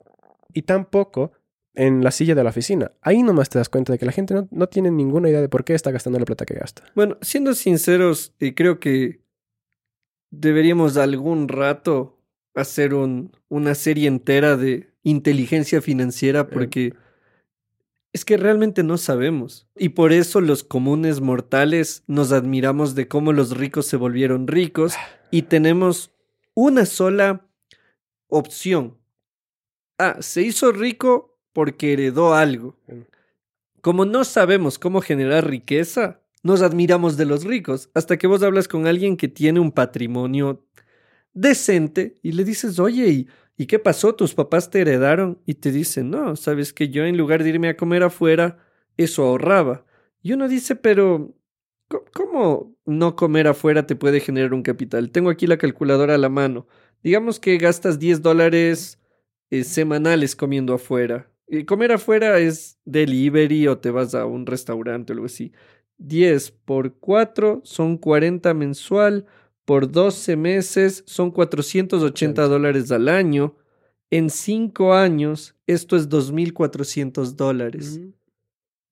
y 0.53 0.63
tan 0.63 0.85
poco 0.85 1.33
en 1.79 2.03
la 2.03 2.11
silla 2.11 2.35
de 2.35 2.43
la 2.43 2.51
oficina. 2.51 2.91
Ahí 3.03 3.23
nomás 3.23 3.49
te 3.49 3.59
das 3.59 3.69
cuenta 3.69 3.93
de 3.93 4.01
que 4.01 4.05
la 4.05 4.11
gente 4.11 4.35
no, 4.51 4.67
tiene 4.67 4.91
ninguna 4.91 5.31
idea 5.31 5.41
de 5.41 5.49
por 5.49 5.65
qué 5.65 5.75
está 5.75 5.93
gastando 5.93 6.19
la 6.19 6.25
plata 6.25 6.45
que 6.45 6.55
gasta. 6.55 6.83
Bueno, 6.97 7.17
siendo 7.23 7.55
sinceros, 7.55 8.35
y 8.41 8.53
creo 8.53 8.81
que 8.81 9.23
deberíamos 10.31 10.97
algún 10.97 11.47
rato 11.47 12.19
hacer 12.57 12.95
un, 12.95 13.31
una 13.49 13.77
serie 13.77 14.09
entera 14.09 14.57
de 14.57 14.93
inteligencia 15.05 15.81
financiera 15.81 16.49
porque 16.49 16.95
es 18.13 18.25
que 18.25 18.37
realmente 18.37 18.83
no 18.83 18.99
sabemos. 18.99 19.69
Y 19.77 19.91
por 19.91 20.13
eso 20.13 20.41
los 20.41 20.65
comunes 20.65 21.21
mortales 21.21 22.03
nos 22.09 22.33
admiramos 22.33 22.97
de 22.97 23.07
cómo 23.07 23.33
los 23.33 23.57
ricos 23.57 23.87
se 23.87 23.97
volvieron 23.97 24.49
ricos 24.49 24.95
y 25.31 25.43
tenemos 25.43 26.11
una 26.55 26.87
sola 26.87 27.47
opción. 28.27 28.99
Ah, 29.97 30.17
se 30.19 30.43
hizo 30.43 30.73
rico 30.73 31.38
porque 31.59 31.93
heredó 31.93 32.35
algo. 32.35 32.77
Como 33.81 34.05
no 34.05 34.23
sabemos 34.23 34.79
cómo 34.79 35.01
generar 35.01 35.49
riqueza, 35.51 36.21
nos 36.45 36.63
admiramos 36.63 37.17
de 37.17 37.25
los 37.25 37.43
ricos, 37.43 37.91
hasta 37.95 38.17
que 38.17 38.29
vos 38.29 38.45
hablas 38.45 38.69
con 38.69 38.87
alguien 38.87 39.17
que 39.17 39.27
tiene 39.27 39.59
un 39.59 39.73
patrimonio 39.73 40.65
decente 41.33 42.15
y 42.23 42.31
le 42.31 42.45
dices, 42.45 42.79
oye, 42.79 43.27
¿y, 43.57 43.67
qué 43.67 43.81
pasó? 43.81 44.15
¿Tus 44.15 44.35
papás 44.35 44.71
te 44.71 44.83
heredaron? 44.83 45.43
Y 45.47 45.55
te 45.55 45.73
dicen, 45.73 46.11
no, 46.11 46.37
sabes 46.37 46.73
que 46.73 46.91
yo 46.91 47.05
en 47.05 47.17
lugar 47.17 47.43
de 47.43 47.49
irme 47.49 47.71
a 47.71 47.77
comer 47.77 48.05
afuera, 48.05 48.59
eso 48.97 49.25
ahorraba. 49.25 49.85
Y 50.23 50.35
uno 50.35 50.47
dice, 50.47 50.77
pero 50.77 51.35
¿cómo 52.13 52.77
no 52.87 53.17
comer 53.17 53.49
afuera 53.49 53.85
te 53.85 53.97
puede 53.97 54.21
generar 54.21 54.55
un 54.55 54.63
capital? 54.63 55.11
Tengo 55.11 55.29
aquí 55.29 55.49
la 55.49 55.59
calculadora 55.59 56.15
a 56.15 56.19
la 56.19 56.29
mano. 56.29 56.69
Digamos 57.03 57.41
que 57.41 57.59
gastas 57.59 57.99
10 57.99 58.23
dólares 58.23 59.01
eh, 59.51 59.65
semanales 59.65 60.37
comiendo 60.37 60.73
afuera. 60.73 61.29
Y 61.49 61.65
comer 61.65 61.93
afuera 61.93 62.39
es 62.39 62.79
delivery 62.85 63.69
o 63.69 63.79
te 63.79 63.91
vas 63.91 64.15
a 64.15 64.27
un 64.27 64.45
restaurante 64.45 65.13
o 65.13 65.15
algo 65.15 65.27
así. 65.27 65.53
10 65.97 66.51
por 66.65 66.95
4 66.95 67.63
son 67.65 67.97
40 67.97 68.53
mensual, 68.55 69.27
por 69.65 69.91
12 69.91 70.37
meses 70.37 71.03
son 71.07 71.31
480 71.31 72.47
dólares 72.47 72.93
al 72.93 73.09
año. 73.09 73.57
En 74.11 74.31
5 74.31 74.95
años, 74.95 75.55
esto 75.67 75.97
es 75.97 76.09
2.400 76.09 77.35
dólares. 77.35 78.01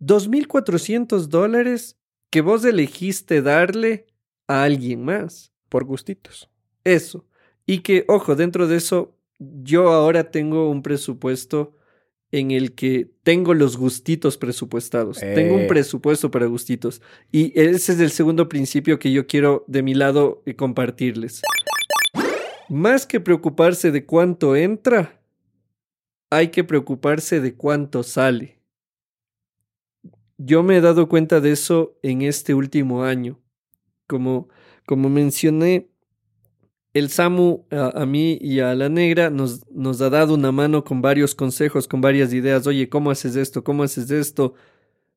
2.400 0.00 1.28
dólares 1.28 1.96
que 2.30 2.40
vos 2.40 2.64
elegiste 2.64 3.40
darle 3.40 4.06
a 4.46 4.64
alguien 4.64 5.04
más. 5.04 5.52
Por 5.68 5.84
gustitos. 5.84 6.50
Eso. 6.84 7.26
Y 7.66 7.80
que, 7.80 8.04
ojo, 8.08 8.36
dentro 8.36 8.66
de 8.68 8.76
eso, 8.76 9.16
yo 9.38 9.90
ahora 9.90 10.30
tengo 10.30 10.70
un 10.70 10.82
presupuesto 10.82 11.74
en 12.32 12.50
el 12.50 12.74
que 12.74 13.10
tengo 13.22 13.54
los 13.54 13.76
gustitos 13.76 14.36
presupuestados. 14.36 15.18
Tengo 15.18 15.54
un 15.54 15.62
eh. 15.62 15.66
presupuesto 15.66 16.30
para 16.30 16.46
gustitos. 16.46 17.00
Y 17.30 17.58
ese 17.58 17.92
es 17.92 18.00
el 18.00 18.10
segundo 18.10 18.48
principio 18.48 18.98
que 18.98 19.12
yo 19.12 19.26
quiero 19.26 19.64
de 19.68 19.82
mi 19.82 19.94
lado 19.94 20.42
eh, 20.46 20.56
compartirles. 20.56 21.42
Más 22.68 23.06
que 23.06 23.20
preocuparse 23.20 23.92
de 23.92 24.04
cuánto 24.04 24.56
entra, 24.56 25.20
hay 26.30 26.48
que 26.48 26.64
preocuparse 26.64 27.40
de 27.40 27.54
cuánto 27.54 28.02
sale. 28.02 28.58
Yo 30.38 30.62
me 30.62 30.76
he 30.76 30.80
dado 30.80 31.08
cuenta 31.08 31.40
de 31.40 31.52
eso 31.52 31.96
en 32.02 32.22
este 32.22 32.54
último 32.54 33.04
año. 33.04 33.40
Como, 34.06 34.48
como 34.84 35.08
mencioné, 35.08 35.88
el 36.98 37.10
Samu 37.10 37.66
a, 37.70 38.06
mí 38.06 38.38
y 38.40 38.60
a 38.60 38.74
la 38.74 38.88
negra 38.88 39.28
nos, 39.28 39.70
nos 39.70 40.00
ha 40.00 40.08
dado 40.08 40.32
una 40.32 40.50
mano 40.50 40.82
con 40.82 41.02
varios 41.02 41.34
consejos, 41.34 41.86
con 41.86 42.00
varias 42.00 42.32
ideas. 42.32 42.66
Oye, 42.66 42.88
¿cómo 42.88 43.10
haces 43.10 43.36
esto? 43.36 43.62
¿Cómo 43.62 43.82
haces 43.82 44.10
esto? 44.10 44.54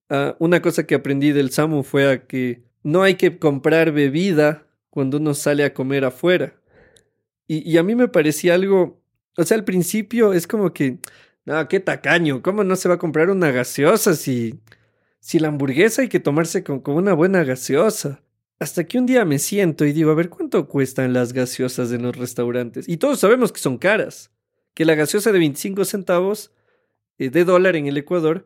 Ah, 0.10 0.36
una 0.40 0.62
cosa 0.62 0.86
que 0.86 0.96
aprendí 0.96 1.32
del 1.32 1.52
Samu 1.52 1.84
fue 1.84 2.12
a 2.12 2.28
que 2.28 2.64
no 2.84 3.02
hay 3.02 3.16
que 3.16 3.40
comprar 3.40 3.94
bebida 3.94 4.68
cuando 4.90 5.20
uno 5.20 5.34
sale 5.34 5.64
a 5.64 5.74
comer 5.74 6.04
afuera. 6.04 6.54
Y, 7.48 7.78
a 7.78 7.84
mí 7.84 7.96
me 7.96 8.10
parecía 8.10 8.56
algo, 8.56 9.02
o 9.38 9.44
sea, 9.44 9.58
al 9.58 9.64
principio 9.64 10.34
es 10.34 10.46
como 10.48 10.72
que, 10.74 11.00
qué 11.70 11.80
tacaño, 11.80 12.44
¿cómo 12.44 12.64
no 12.64 12.76
se 12.76 12.90
va 12.90 12.96
a 12.96 13.00
comprar 13.00 13.30
una 13.32 13.52
gaseosa 13.52 14.16
si, 14.16 14.60
si 15.20 15.40
la 15.40 15.48
hamburguesa 15.48 16.04
hay 16.04 16.10
que 16.10 16.20
tomarse 16.20 16.64
con, 16.64 16.82
con 16.82 16.96
una 16.96 17.14
buena 17.14 17.44
gaseosa? 17.44 18.22
Hasta 18.60 18.84
que 18.84 18.98
un 18.98 19.06
día 19.06 19.24
me 19.24 19.40
siento 19.40 19.86
y 19.86 19.94
digo, 19.94 20.12
a 20.12 20.16
ver, 20.16 20.30
¿cuánto 20.30 20.68
cuestan 20.68 21.14
las 21.14 21.32
gaseosas 21.32 21.94
en 21.94 22.04
los 22.04 22.18
restaurantes? 22.18 22.90
Y 22.90 22.98
todos 22.98 23.20
sabemos 23.20 23.54
que 23.54 23.62
son 23.62 23.78
caras. 23.78 24.32
Que 24.74 24.84
la 24.84 24.96
gaseosa 24.96 25.32
de 25.32 25.40
25 25.40 25.86
centavos 25.86 26.52
eh, 27.18 27.30
de 27.30 27.46
dólar 27.46 27.78
en 27.78 27.88
el 27.88 27.98
Ecuador, 27.98 28.46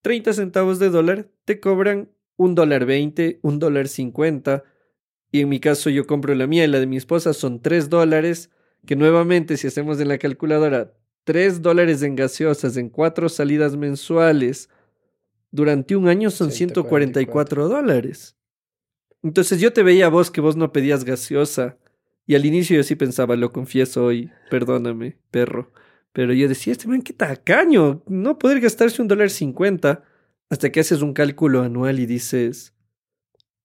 30 0.00 0.32
centavos 0.32 0.78
de 0.78 0.88
dólar, 0.88 1.28
te 1.44 1.60
cobran 1.60 2.10
un 2.36 2.54
dólar 2.54 2.86
20, 2.86 3.40
un 3.42 3.58
dólar 3.58 3.88
50. 3.88 4.64
Y 5.30 5.40
en 5.40 5.50
mi 5.50 5.60
caso 5.60 5.90
yo 5.90 6.06
compro 6.06 6.34
la 6.34 6.46
mía 6.46 6.64
y 6.64 6.68
la 6.68 6.80
de 6.80 6.86
mi 6.86 6.96
esposa 6.96 7.34
son 7.34 7.60
3 7.60 7.90
dólares, 7.90 8.50
que 8.86 8.96
nuevamente 8.96 9.58
si 9.58 9.66
hacemos 9.66 10.00
en 10.00 10.08
la 10.08 10.16
calculadora 10.16 10.94
3 11.24 11.60
dólares 11.60 12.02
en 12.02 12.16
gaseosas 12.16 12.78
en 12.78 12.88
4 12.88 13.28
salidas 13.28 13.76
mensuales, 13.76 14.70
durante 15.50 15.96
un 15.96 16.08
año 16.08 16.30
son 16.30 16.50
144 16.50 17.68
dólares. 17.68 18.39
Entonces 19.22 19.60
yo 19.60 19.72
te 19.72 19.82
veía 19.82 20.06
a 20.06 20.10
vos 20.10 20.30
que 20.30 20.40
vos 20.40 20.56
no 20.56 20.72
pedías 20.72 21.04
gaseosa. 21.04 21.78
Y 22.26 22.34
al 22.34 22.44
inicio 22.44 22.76
yo 22.76 22.82
sí 22.82 22.94
pensaba, 22.94 23.36
lo 23.36 23.52
confieso 23.52 24.04
hoy, 24.04 24.30
perdóname, 24.50 25.18
perro. 25.30 25.72
Pero 26.12 26.32
yo 26.32 26.48
decía, 26.48 26.72
este 26.72 26.88
man, 26.88 27.02
qué 27.02 27.12
tacaño, 27.12 28.02
no 28.06 28.38
poder 28.38 28.60
gastarse 28.60 29.02
un 29.02 29.08
dólar 29.08 29.30
cincuenta. 29.30 30.04
Hasta 30.48 30.70
que 30.70 30.80
haces 30.80 31.02
un 31.02 31.12
cálculo 31.12 31.62
anual 31.62 32.00
y 32.00 32.06
dices, 32.06 32.74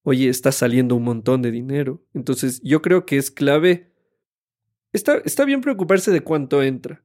oye, 0.03 0.29
está 0.29 0.51
saliendo 0.51 0.95
un 0.95 1.03
montón 1.03 1.41
de 1.41 1.51
dinero. 1.51 2.03
Entonces 2.13 2.61
yo 2.63 2.81
creo 2.81 3.05
que 3.05 3.17
es 3.17 3.31
clave. 3.31 3.91
Está, 4.93 5.17
está 5.25 5.45
bien 5.45 5.61
preocuparse 5.61 6.11
de 6.11 6.21
cuánto 6.21 6.61
entra. 6.61 7.03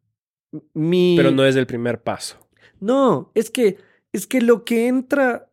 Mi... 0.75 1.15
Pero 1.17 1.31
no 1.31 1.45
es 1.45 1.57
el 1.57 1.67
primer 1.67 2.03
paso. 2.03 2.39
No, 2.79 3.33
es 3.35 3.51
que, 3.51 3.79
es 4.13 4.27
que 4.27 4.41
lo 4.41 4.65
que 4.65 4.87
entra 4.87 5.50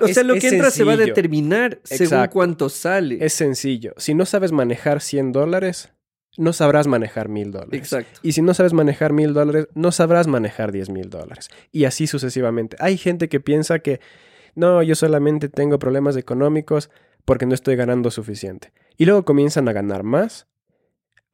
o 0.00 0.08
sea, 0.08 0.22
lo 0.22 0.34
que 0.34 0.48
entra 0.48 0.70
se 0.70 0.84
va 0.84 0.92
a 0.92 0.96
determinar 0.96 1.80
según 1.84 2.26
cuánto 2.28 2.68
sale. 2.68 3.24
Es 3.24 3.32
sencillo. 3.32 3.94
Si 3.96 4.14
no 4.14 4.26
sabes 4.26 4.52
manejar 4.52 5.00
100 5.00 5.32
dólares, 5.32 5.92
no 6.36 6.52
sabrás 6.52 6.86
manejar 6.86 7.28
1000 7.28 7.50
dólares. 7.52 7.80
Exacto. 7.80 8.20
Y 8.22 8.32
si 8.32 8.42
no 8.42 8.54
sabes 8.54 8.72
manejar 8.72 9.12
1000 9.12 9.34
dólares, 9.34 9.68
no 9.74 9.92
sabrás 9.92 10.26
manejar 10.26 10.72
10 10.72 10.90
mil 10.90 11.10
dólares. 11.10 11.48
Y 11.70 11.84
así 11.84 12.06
sucesivamente. 12.06 12.76
Hay 12.80 12.96
gente 12.96 13.28
que 13.28 13.40
piensa 13.40 13.78
que 13.78 14.00
no, 14.54 14.82
yo 14.82 14.94
solamente 14.94 15.48
tengo 15.48 15.78
problemas 15.78 16.16
económicos 16.16 16.90
porque 17.24 17.46
no 17.46 17.54
estoy 17.54 17.76
ganando 17.76 18.10
suficiente. 18.10 18.72
Y 18.96 19.04
luego 19.04 19.24
comienzan 19.24 19.68
a 19.68 19.72
ganar 19.72 20.02
más, 20.02 20.46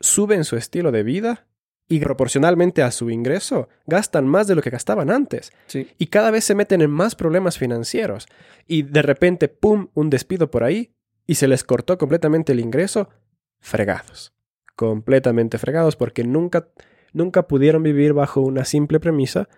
suben 0.01 0.45
su 0.45 0.57
estilo 0.57 0.93
de 0.93 1.03
vida 1.03 1.47
y 1.91 1.99
proporcionalmente 1.99 2.85
a 2.85 2.93
su 2.93 3.11
ingreso 3.11 3.69
gastan 3.85 4.27
más 4.27 4.47
de 4.47 4.55
lo 4.55 4.63
que 4.63 4.71
gastaban 4.71 5.11
antes. 5.11 5.53
Y 5.99 6.07
cada 6.07 6.31
vez 6.31 6.45
se 6.45 6.55
meten 6.55 6.83
en 6.83 6.91
más 6.91 7.17
problemas 7.17 7.59
financieros. 7.59 8.29
Y 8.69 8.83
de 8.83 9.03
repente, 9.03 9.49
¡pum!, 9.49 9.89
un 9.95 10.09
despido 10.09 10.53
por 10.53 10.63
ahí 10.63 10.95
y 11.27 11.35
se 11.35 11.49
les 11.49 11.65
cortó 11.65 11.99
completamente 11.99 12.53
el 12.53 12.61
ingreso. 12.61 13.09
Fregados. 13.59 14.33
Completamente 14.77 15.59
fregados 15.59 15.97
porque 15.97 16.23
nunca 16.23 16.69
nunca 17.13 17.49
pudieron 17.49 17.83
vivir 17.83 18.13
bajo 18.13 18.41
una 18.41 18.65
simple 18.65 19.01
premisa 19.01 19.49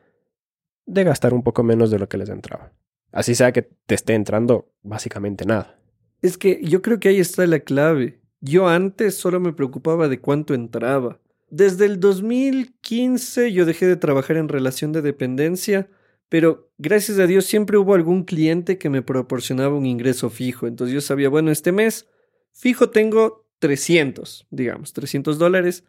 de 0.87 1.05
gastar 1.05 1.35
un 1.35 1.43
poco 1.43 1.63
menos 1.63 1.91
de 1.91 1.99
lo 1.99 2.09
que 2.09 2.17
les 2.17 2.31
entraba. 2.31 2.73
Así 3.13 3.35
sea 3.35 3.53
que 3.53 3.61
te 3.61 3.95
esté 3.95 4.15
entrando 4.15 4.73
básicamente 4.83 5.45
nada. 5.45 5.79
Es 6.23 6.39
que 6.39 6.63
yo 6.63 6.81
creo 6.81 6.99
que 6.99 7.11
ahí 7.11 7.21
está 7.21 7.47
la 7.47 7.61
clave. 7.61 8.23
Yo 8.41 8.69
antes 8.69 9.17
solo 9.17 9.39
me 9.39 9.53
preocupaba 9.53 10.09
de 10.09 10.19
cuánto 10.19 10.55
entraba. 10.55 11.21
Desde 11.53 11.85
el 11.85 12.01
2015 12.01 13.53
yo 13.53 13.67
dejé 13.67 13.87
de 13.87 13.97
trabajar 13.97 14.39
en 14.39 14.49
relación 14.49 14.91
de 14.91 15.03
dependencia, 15.03 15.91
pero 16.31 16.73
gracias 16.79 17.19
a 17.19 17.27
Dios 17.27 17.45
siempre 17.45 17.77
hubo 17.77 17.93
algún 17.93 18.25
cliente 18.25 18.79
que 18.79 18.89
me 18.89 19.03
proporcionaba 19.03 19.77
un 19.77 19.85
ingreso 19.85 20.31
fijo. 20.31 20.67
Entonces 20.67 20.95
yo 20.95 21.03
sabía, 21.03 21.29
bueno, 21.29 21.51
este 21.51 21.71
mes 21.71 22.09
fijo 22.55 22.89
tengo 22.89 23.47
300, 23.59 24.47
digamos, 24.49 24.95
300 24.95 25.39
dólares. 25.39 25.85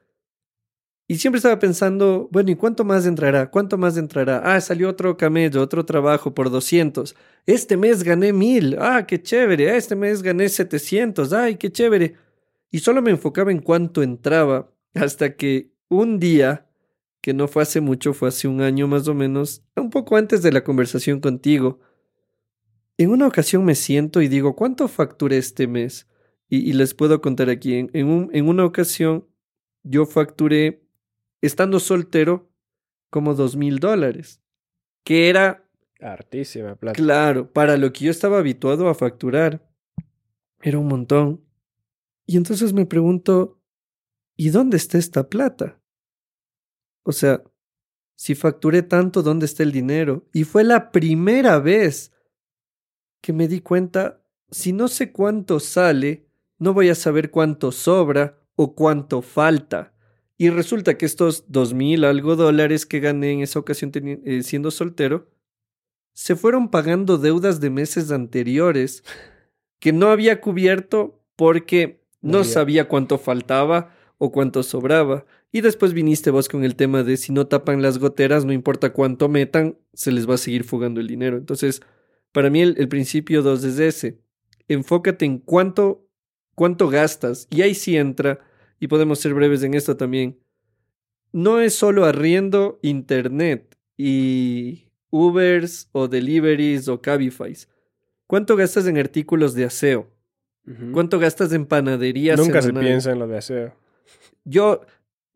Y 1.08 1.16
siempre 1.16 1.38
estaba 1.38 1.60
pensando, 1.60 2.28
bueno, 2.30 2.52
¿y 2.52 2.56
cuánto 2.56 2.84
más 2.84 3.06
entrará? 3.06 3.50
¿Cuánto 3.50 3.78
más 3.78 3.96
entrará? 3.96 4.42
Ah, 4.44 4.60
salió 4.60 4.90
otro 4.90 5.16
camello, 5.16 5.62
otro 5.62 5.86
trabajo 5.86 6.34
por 6.36 6.50
200. 6.50 7.16
Este 7.46 7.78
mes 7.78 8.04
gané 8.04 8.34
1000. 8.34 8.76
Ah, 8.82 9.08
qué 9.08 9.22
chévere. 9.22 9.78
Este 9.78 9.96
mes 9.96 10.24
gané 10.24 10.50
700. 10.50 11.32
Ay, 11.32 11.56
qué 11.56 11.72
chévere. 11.72 12.16
Y 12.70 12.80
solo 12.80 13.02
me 13.02 13.12
enfocaba 13.12 13.50
en 13.50 13.60
cuánto 13.60 14.04
entraba 14.04 14.73
hasta 14.94 15.36
que 15.36 15.72
un 15.90 16.20
día, 16.20 16.70
que 17.22 17.34
no 17.34 17.48
fue 17.48 17.64
hace 17.64 17.82
mucho, 17.82 18.14
fue 18.14 18.30
hace 18.30 18.48
un 18.48 18.62
año 18.62 18.88
más 18.88 19.08
o 19.08 19.14
menos, 19.14 19.64
un 19.76 19.90
poco 19.90 20.18
antes 20.18 20.42
de 20.42 20.52
la 20.52 20.64
conversación 20.64 21.20
contigo, 21.20 21.80
en 22.98 23.10
una 23.10 23.28
ocasión 23.28 23.66
me 23.66 23.76
siento 23.76 24.22
y 24.22 24.28
digo, 24.28 24.56
¿cuánto 24.56 24.88
facturé 24.88 25.38
este 25.38 25.68
mes? 25.68 26.08
Y, 26.50 26.74
les 26.74 26.94
puedo 26.94 27.20
contar 27.20 27.50
aquí, 27.50 27.74
en, 27.76 27.90
en 27.94 28.48
una 28.48 28.64
ocasión 28.64 29.28
yo 29.82 30.06
facturé 30.06 30.84
estando 31.42 31.80
soltero, 31.80 32.50
como 33.10 33.36
dos 33.36 33.56
mil 33.56 33.80
dólares. 33.80 34.42
Que 35.04 35.30
era. 35.30 35.70
Hartísima 36.00 36.76
plata. 36.76 36.96
Claro, 36.96 37.52
para 37.52 37.78
lo 37.78 37.94
que 37.94 38.06
yo 38.06 38.12
estaba 38.12 38.40
habituado 38.40 38.90
a 38.90 38.96
facturar. 38.96 39.64
Era 40.62 40.80
un 40.80 40.88
montón. 40.88 41.44
Y 42.26 42.38
entonces 42.38 42.74
me 42.74 42.86
pregunto, 42.86 43.62
¿y 44.36 44.50
dónde 44.50 44.78
está 44.78 44.98
esta 44.98 45.30
plata? 45.30 45.80
O 47.04 47.12
sea, 47.12 47.44
si 48.16 48.36
facturé 48.36 48.84
tanto, 48.84 49.22
¿dónde 49.22 49.46
está 49.46 49.64
el 49.64 49.72
dinero? 49.72 50.28
Y 50.34 50.44
fue 50.44 50.64
la 50.64 50.92
primera 50.92 51.60
vez 51.60 52.12
que 53.22 53.34
me 53.34 53.48
di 53.48 53.62
cuenta, 53.62 54.22
si 54.52 54.74
no 54.74 54.88
sé 54.88 55.12
cuánto 55.12 55.60
sale, 55.60 56.28
no 56.60 56.74
voy 56.74 56.90
a 56.90 56.96
saber 56.96 57.32
cuánto 57.32 57.72
sobra 57.72 58.40
o 58.56 58.76
cuánto 58.76 59.22
falta. 59.22 59.94
Y 60.38 60.50
resulta 60.50 60.98
que 60.98 61.06
estos 61.06 61.46
dos 61.52 61.74
mil 61.74 62.04
algo 62.06 62.36
dólares 62.36 62.86
que 62.86 63.00
gané 63.00 63.32
en 63.32 63.42
esa 63.42 63.60
ocasión 63.60 63.92
eh, 63.96 64.44
siendo 64.44 64.72
soltero, 64.72 65.30
se 66.14 66.36
fueron 66.36 66.70
pagando 66.70 67.18
deudas 67.18 67.60
de 67.60 67.70
meses 67.70 68.12
anteriores 68.12 69.04
que 69.80 69.92
no 69.92 70.08
había 70.08 70.42
cubierto 70.42 71.24
porque 71.36 72.04
no, 72.22 72.44
sabía 72.44 72.88
cuánto 72.88 73.18
faltaba 73.18 73.94
o 74.24 74.32
cuánto 74.32 74.64
sobraba. 74.64 75.26
Y 75.52 75.60
después 75.60 75.92
viniste 75.92 76.32
vos 76.32 76.48
con 76.48 76.64
el 76.64 76.78
tema 76.78 77.04
de 77.04 77.18
si 77.18 77.34
no 77.34 77.48
tapan 77.48 77.82
las 77.82 77.98
goteras, 77.98 78.46
no 78.46 78.54
importa 78.54 78.94
cuánto 78.94 79.28
metan, 79.28 79.78
se 79.92 80.14
les 80.14 80.30
va 80.30 80.36
a 80.36 80.38
seguir 80.38 80.64
fugando 80.64 81.02
el 81.02 81.08
dinero. 81.08 81.36
Entonces, 81.36 81.82
para 82.32 82.50
mí 82.50 82.62
el, 82.62 82.88
principio 82.88 83.42
dos 83.42 83.66
es 83.66 83.80
ese. 83.80 84.22
Enfócate 84.70 85.26
en 85.26 85.40
cuánto, 85.40 86.08
cuánto 86.56 86.88
gastas. 86.88 87.50
Y 87.50 87.64
ahí 87.64 87.76
sí 87.76 87.98
entra 87.98 88.40
y 88.80 88.88
podemos 88.88 89.20
ser 89.20 89.34
breves 89.34 89.62
en 89.64 89.74
esto 89.74 89.98
también, 89.98 90.40
no 91.34 91.60
es 91.60 91.76
solo 91.76 92.06
arriendo 92.06 92.80
internet 92.82 93.78
y 93.98 94.88
Ubers 95.10 95.90
o 95.92 96.08
deliveries 96.08 96.88
o 96.88 97.02
Cabify. 97.02 97.54
¿Cuánto 98.26 98.56
gastas 98.56 98.88
en 98.88 98.98
artículos 98.98 99.54
de 99.54 99.66
aseo? 99.66 100.10
¿Cuánto 100.94 101.20
gastas 101.20 101.52
en 101.52 101.66
panadería? 101.66 102.38
Nunca 102.38 102.62
se 102.62 102.72
piensa 102.72 103.12
en 103.12 103.20
lo 103.20 103.28
de 103.28 103.38
aseo. 103.38 103.83
Yo, 104.46 104.82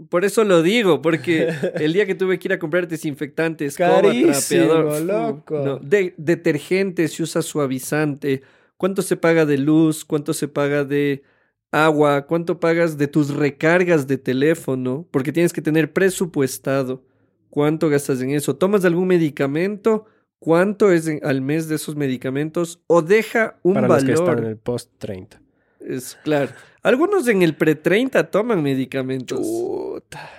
por 0.09 0.25
eso 0.25 0.43
lo 0.43 0.61
digo, 0.61 1.01
porque 1.01 1.47
el 1.75 1.93
día 1.93 2.05
que 2.05 2.15
tuve 2.15 2.39
que 2.39 2.47
ir 2.47 2.53
a 2.53 2.59
comprar 2.59 2.87
desinfectantes, 2.87 3.75
trapeador, 3.75 5.01
loco. 5.01 5.79
de, 5.81 6.13
detergente, 6.17 7.07
se 7.07 7.23
usa 7.23 7.41
suavizante, 7.41 8.41
cuánto 8.77 9.01
se 9.01 9.17
paga 9.17 9.45
de 9.45 9.57
luz, 9.57 10.05
cuánto 10.05 10.33
se 10.33 10.47
paga 10.47 10.83
de 10.83 11.23
agua, 11.71 12.25
cuánto 12.27 12.59
pagas 12.59 12.97
de 12.97 13.07
tus 13.07 13.33
recargas 13.33 14.07
de 14.07 14.17
teléfono, 14.17 15.07
porque 15.11 15.31
tienes 15.31 15.53
que 15.53 15.61
tener 15.61 15.93
presupuestado 15.93 17.03
cuánto 17.49 17.89
gastas 17.89 18.21
en 18.21 18.31
eso. 18.31 18.55
¿Tomas 18.55 18.85
algún 18.85 19.07
medicamento? 19.07 20.05
¿Cuánto 20.39 20.91
es 20.91 21.09
al 21.23 21.41
mes 21.41 21.67
de 21.67 21.75
esos 21.75 21.95
medicamentos? 21.95 22.81
¿O 22.87 23.01
deja 23.01 23.57
un 23.63 23.73
Para 23.73 23.87
valor? 23.87 24.09
Los 24.09 24.19
que 24.19 24.23
están 24.23 24.43
en 24.43 24.49
el 24.51 24.57
post 24.57 24.91
30. 24.99 25.41
Es 25.87 26.17
claro. 26.23 26.51
Algunos 26.83 27.27
en 27.27 27.41
el 27.43 27.55
pre 27.55 27.75
30 27.75 28.29
toman 28.29 28.61
medicamentos. 28.61 29.39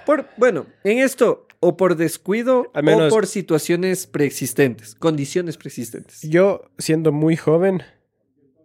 Por, 0.04 0.26
bueno, 0.36 0.66
en 0.84 0.98
esto, 0.98 1.46
o 1.60 1.76
por 1.76 1.96
descuido 1.96 2.70
o 2.74 3.08
por 3.08 3.26
situaciones 3.26 4.06
preexistentes, 4.06 4.94
condiciones 4.94 5.56
preexistentes. 5.56 6.22
Yo, 6.22 6.62
siendo 6.76 7.12
muy 7.12 7.36
joven, 7.36 7.82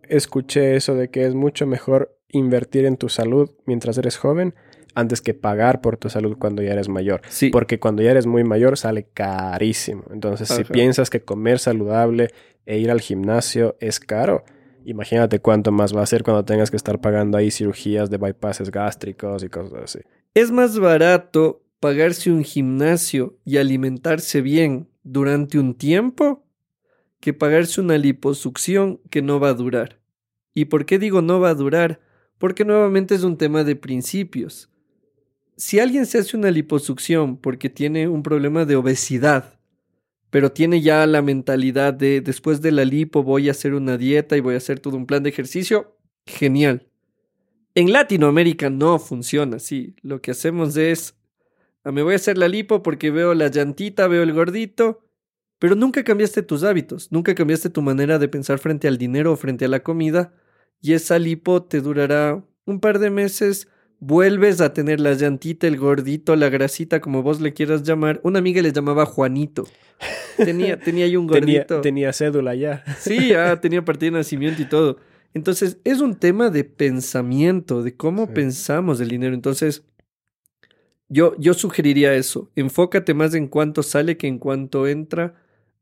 escuché 0.09 0.75
eso 0.75 0.93
de 0.93 1.09
que 1.09 1.25
es 1.25 1.35
mucho 1.35 1.65
mejor 1.65 2.17
invertir 2.29 2.85
en 2.85 2.97
tu 2.97 3.09
salud 3.09 3.51
mientras 3.65 3.97
eres 3.97 4.17
joven 4.17 4.53
antes 4.95 5.21
que 5.21 5.33
pagar 5.33 5.81
por 5.81 5.97
tu 5.97 6.09
salud 6.09 6.37
cuando 6.37 6.61
ya 6.61 6.73
eres 6.73 6.89
mayor. 6.89 7.21
Sí. 7.29 7.49
Porque 7.49 7.79
cuando 7.79 8.03
ya 8.03 8.11
eres 8.11 8.27
muy 8.27 8.43
mayor 8.43 8.77
sale 8.77 9.07
carísimo. 9.13 10.03
Entonces, 10.11 10.49
si 10.49 10.63
piensas 10.65 11.09
que 11.09 11.21
comer 11.21 11.59
saludable 11.59 12.29
e 12.65 12.77
ir 12.77 12.91
al 12.91 13.01
gimnasio 13.01 13.75
es 13.79 13.99
caro, 13.99 14.43
imagínate 14.85 15.39
cuánto 15.39 15.71
más 15.71 15.95
va 15.95 16.01
a 16.01 16.05
ser 16.05 16.23
cuando 16.23 16.45
tengas 16.45 16.69
que 16.71 16.77
estar 16.77 16.99
pagando 17.01 17.37
ahí 17.37 17.51
cirugías 17.51 18.09
de 18.09 18.17
bypasses 18.17 18.71
gástricos 18.71 19.43
y 19.43 19.49
cosas 19.49 19.83
así. 19.83 19.99
Es 20.33 20.51
más 20.51 20.79
barato 20.79 21.63
pagarse 21.79 22.31
un 22.31 22.43
gimnasio 22.43 23.37
y 23.45 23.57
alimentarse 23.57 24.41
bien 24.41 24.87
durante 25.03 25.59
un 25.59 25.75
tiempo 25.75 26.45
que 27.19 27.33
pagarse 27.33 27.81
una 27.81 27.97
liposucción 27.97 28.99
que 29.09 29.21
no 29.21 29.39
va 29.39 29.49
a 29.49 29.53
durar. 29.53 29.99
¿Y 30.53 30.65
por 30.65 30.85
qué 30.85 30.99
digo 30.99 31.21
no 31.21 31.39
va 31.39 31.49
a 31.49 31.55
durar? 31.55 31.99
Porque 32.37 32.65
nuevamente 32.65 33.15
es 33.15 33.23
un 33.23 33.37
tema 33.37 33.63
de 33.63 33.75
principios. 33.75 34.69
Si 35.55 35.79
alguien 35.79 36.05
se 36.05 36.17
hace 36.17 36.35
una 36.35 36.51
liposucción 36.51 37.37
porque 37.37 37.69
tiene 37.69 38.07
un 38.07 38.23
problema 38.23 38.65
de 38.65 38.75
obesidad, 38.75 39.59
pero 40.33 40.51
tiene 40.51 40.81
ya 40.81 41.05
la 41.05 41.21
mentalidad 41.21 41.93
de 41.93 42.19
después 42.19 42.59
de 42.59 42.71
la 42.71 42.85
lipo 42.85 43.21
voy 43.21 43.49
a 43.49 43.51
hacer 43.51 43.75
una 43.75 43.99
dieta 43.99 44.35
y 44.35 44.39
voy 44.39 44.55
a 44.55 44.57
hacer 44.57 44.79
todo 44.79 44.97
un 44.97 45.05
plan 45.05 45.21
de 45.21 45.29
ejercicio, 45.29 45.95
genial. 46.25 46.87
En 47.75 47.91
Latinoamérica 47.91 48.71
no 48.71 48.97
funciona 48.97 49.57
así. 49.57 49.95
Lo 50.01 50.23
que 50.23 50.31
hacemos 50.31 50.75
es, 50.75 51.15
ah, 51.83 51.91
me 51.91 52.01
voy 52.01 52.13
a 52.13 52.15
hacer 52.15 52.39
la 52.39 52.47
lipo 52.47 52.81
porque 52.81 53.11
veo 53.11 53.35
la 53.35 53.49
llantita, 53.49 54.07
veo 54.07 54.23
el 54.23 54.33
gordito, 54.33 55.05
pero 55.59 55.75
nunca 55.75 56.03
cambiaste 56.03 56.41
tus 56.41 56.63
hábitos, 56.63 57.11
nunca 57.11 57.35
cambiaste 57.35 57.69
tu 57.69 57.83
manera 57.83 58.17
de 58.17 58.27
pensar 58.27 58.57
frente 58.57 58.87
al 58.87 58.97
dinero 58.97 59.33
o 59.33 59.35
frente 59.35 59.65
a 59.65 59.67
la 59.67 59.83
comida, 59.83 60.33
y 60.81 60.93
esa 60.93 61.19
lipo 61.19 61.61
te 61.61 61.79
durará 61.79 62.43
un 62.65 62.79
par 62.79 62.97
de 62.97 63.11
meses, 63.11 63.67
vuelves 64.05 64.59
a 64.59 64.73
tener 64.73 64.99
la 64.99 65.13
llantita, 65.13 65.65
el 65.65 65.77
gordito, 65.77 66.35
la 66.35 66.49
grasita, 66.49 66.99
como 66.99 67.23
vos 67.23 67.39
le 67.39 67.53
quieras 67.53 67.83
llamar. 67.83 68.19
Una 68.23 68.39
amiga 68.39 68.61
le 68.61 68.73
llamaba 68.73 69.05
Juanito. 69.05 69.65
Tenía, 70.35 70.77
tenía 70.83 71.05
ahí 71.05 71.15
un 71.15 71.25
gordito. 71.25 71.79
Tenía, 71.81 72.11
cédula 72.11 72.53
ya. 72.53 72.83
Sí, 72.99 73.29
ya 73.29 73.59
tenía 73.61 73.85
partida 73.85 74.11
de 74.11 74.17
nacimiento 74.17 74.61
y 74.61 74.65
todo. 74.65 74.97
Entonces, 75.33 75.77
es 75.83 76.01
un 76.01 76.15
tema 76.15 76.49
de 76.49 76.65
pensamiento, 76.65 77.81
de 77.81 77.95
cómo 77.95 78.33
pensamos 78.33 78.99
el 78.99 79.07
dinero. 79.07 79.33
Entonces, 79.33 79.83
yo, 81.07 81.35
yo 81.39 81.53
sugeriría 81.53 82.13
eso. 82.13 82.51
Enfócate 82.55 83.13
más 83.13 83.33
en 83.33 83.47
cuánto 83.47 83.83
sale 83.83 84.17
que 84.17 84.27
en 84.27 84.37
cuánto 84.37 84.85
entra 84.85 85.35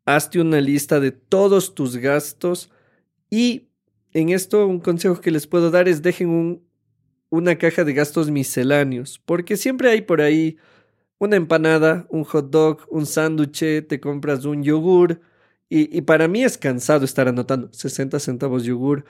hazte 0.06 0.40
una 0.40 0.62
lista 0.62 1.00
de 1.00 1.12
todos 1.12 1.76
tus 1.76 1.98
gastos 1.98 2.72
y 3.30 3.68
en 4.14 4.30
esto 4.30 4.66
un 4.68 4.80
consejo 4.80 5.22
que 5.22 5.32
les 5.32 5.48
puedo 5.48 5.70
dar 5.70 5.88
es 5.88 6.02
dejen 6.02 6.30
un, 6.30 6.64
una 7.32 7.58
caja 7.58 7.84
de 7.84 7.94
gastos 7.94 8.30
misceláneos, 8.30 9.20
porque 9.26 9.58
siempre 9.58 9.90
hay 9.90 10.02
por 10.02 10.22
ahí 10.22 10.58
una 11.18 11.38
empanada, 11.38 12.06
un 12.10 12.24
hot 12.26 12.52
dog, 12.52 12.82
un 12.90 13.08
sándwich, 13.08 13.88
te 13.88 14.00
compras 14.00 14.46
un 14.46 14.64
yogur 14.64 15.22
y, 15.70 15.98
y, 15.98 16.02
para 16.02 16.28
mí 16.28 16.44
es 16.44 16.58
cansado 16.58 17.06
estar 17.06 17.30
anotando 17.30 17.72
60 17.72 18.20
centavos 18.20 18.66
yogur, 18.66 19.06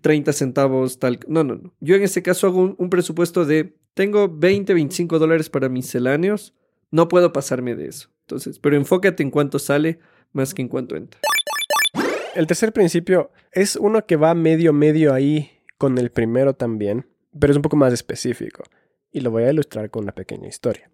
30 0.00 0.32
centavos 0.32 0.98
tal. 0.98 1.20
No, 1.28 1.44
no, 1.44 1.56
no. 1.56 1.74
Yo 1.80 1.96
en 1.96 2.02
este 2.02 2.22
caso 2.22 2.46
hago 2.46 2.62
un, 2.62 2.74
un 2.78 2.88
presupuesto 2.88 3.44
de 3.44 3.76
tengo 3.92 4.28
20, 4.28 4.72
25 4.72 5.18
dólares 5.18 5.50
para 5.50 5.68
misceláneos, 5.68 6.54
no 6.90 7.08
puedo 7.08 7.32
pasarme 7.32 7.74
de 7.74 7.88
eso. 7.88 8.08
Entonces, 8.22 8.58
pero 8.58 8.76
enfócate 8.76 9.22
en 9.22 9.30
cuánto 9.30 9.58
sale 9.58 9.98
más 10.32 10.54
que 10.54 10.62
en 10.62 10.68
cuanto 10.68 10.96
entra. 10.96 11.20
El 12.34 12.46
tercer 12.46 12.72
principio 12.72 13.30
es 13.52 13.76
uno 13.76 14.06
que 14.06 14.16
va 14.16 14.34
medio 14.34 14.72
medio 14.72 15.12
ahí 15.12 15.50
con 15.76 15.98
el 15.98 16.10
primero 16.10 16.54
también, 16.54 17.06
pero 17.38 17.52
es 17.52 17.56
un 17.56 17.62
poco 17.62 17.76
más 17.76 17.92
específico 17.92 18.64
y 19.10 19.20
lo 19.20 19.30
voy 19.30 19.44
a 19.44 19.50
ilustrar 19.50 19.90
con 19.90 20.04
una 20.04 20.12
pequeña 20.12 20.48
historia. 20.48 20.90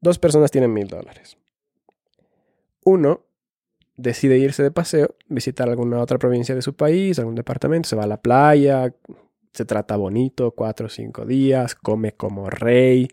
dos 0.00 0.18
personas 0.18 0.50
tienen 0.50 0.72
mil 0.72 0.88
dólares. 0.88 1.36
Uno 2.84 3.24
decide 3.96 4.38
irse 4.38 4.62
de 4.62 4.70
paseo, 4.70 5.16
visitar 5.28 5.68
alguna 5.68 6.00
otra 6.00 6.18
provincia 6.18 6.54
de 6.54 6.62
su 6.62 6.74
país, 6.74 7.18
algún 7.18 7.34
departamento, 7.34 7.88
se 7.88 7.96
va 7.96 8.04
a 8.04 8.06
la 8.06 8.22
playa, 8.22 8.94
se 9.52 9.64
trata 9.64 9.96
bonito, 9.96 10.52
cuatro 10.52 10.86
o 10.86 10.88
cinco 10.88 11.26
días, 11.26 11.74
come 11.74 12.12
como 12.12 12.48
rey, 12.48 13.08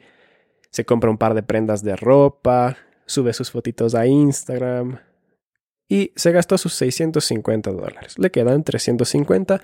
se 0.69 0.85
compra 0.85 1.09
un 1.09 1.17
par 1.17 1.33
de 1.33 1.41
prendas 1.41 1.83
de 1.83 1.95
ropa, 1.95 2.77
sube 3.05 3.33
sus 3.33 3.51
fotitos 3.51 3.95
a 3.95 4.05
Instagram 4.05 4.99
y 5.87 6.11
se 6.15 6.31
gastó 6.31 6.57
sus 6.57 6.73
650 6.73 7.71
dólares. 7.71 8.17
Le 8.19 8.31
quedan 8.31 8.63
350 8.63 9.61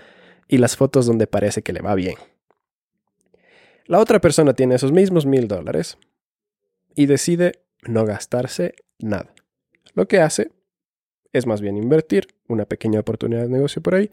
y 0.48 0.58
las 0.58 0.76
fotos 0.76 1.06
donde 1.06 1.28
parece 1.28 1.62
que 1.62 1.74
le 1.74 1.82
va 1.82 1.96
bien. 1.96 2.16
La 3.92 4.00
otra 4.00 4.22
persona 4.22 4.54
tiene 4.54 4.76
esos 4.76 4.94
mismos 4.94 5.26
mil 5.26 5.50
dólares 5.50 5.98
y 6.96 7.08
decide 7.08 7.66
no 7.86 8.06
gastarse 8.06 8.74
nada. 9.00 9.36
Lo 9.96 10.08
que 10.08 10.22
hace 10.22 10.54
es 11.34 11.46
más 11.46 11.60
bien 11.60 11.76
invertir 11.76 12.28
una 12.48 12.64
pequeña 12.64 13.02
oportunidad 13.02 13.42
de 13.42 13.50
negocio 13.50 13.82
por 13.82 13.96
ahí 13.96 14.10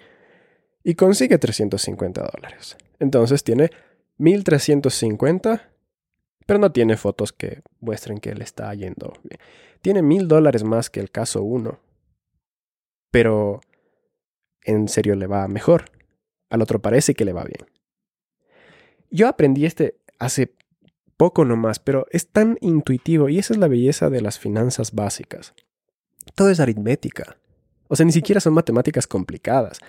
y 0.83 0.97
consigue 0.97 1.39
350 1.39 2.29
dólares. 2.35 2.77
Entonces 2.99 3.45
tiene 3.45 3.71
1350, 4.17 5.71
pero 6.45 6.59
no 6.59 6.73
tiene 6.73 6.97
fotos 6.97 7.33
que 7.33 7.63
muestren 7.79 8.19
que 8.19 8.35
le 8.35 8.43
está 8.43 8.75
yendo 8.75 9.13
bien. 9.23 9.39
Tiene 9.81 10.03
mil 10.03 10.27
dólares 10.27 10.65
más 10.65 10.91
que 10.91 10.99
el 10.99 11.13
caso 11.13 11.45
1, 11.45 11.79
pero 13.13 13.61
en 14.65 14.89
serio 14.89 15.15
le 15.15 15.29
va 15.29 15.47
mejor. 15.47 15.85
Al 16.51 16.63
otro 16.63 16.83
parece 16.83 17.15
que 17.15 17.25
le 17.25 17.33
va 17.33 17.45
bien. 17.45 17.78
Yo 19.11 19.29
aprendí 19.29 19.67
este 19.67 19.97
hace 20.19 20.53
poco 21.17 21.45
nomás, 21.45 21.79
pero 21.79 22.07
es 22.11 22.29
tan 22.29 22.59
intuitivo 22.61 23.29
y 23.29 23.39
esa 23.39 23.55
es 23.55 23.59
la 23.59 23.69
belleza 23.69 24.11
de 24.11 24.21
las 24.21 24.39
finanzas 24.39 24.93
básicas. 24.93 25.55
Todo 26.35 26.51
es 26.51 26.61
aritmética. 26.61 27.37
O 27.89 27.97
sea, 27.97 28.07
ni 28.07 28.13
siquiera 28.13 28.41
son 28.41 28.55
matemáticas 28.55 29.07
complicadas. 29.07 29.81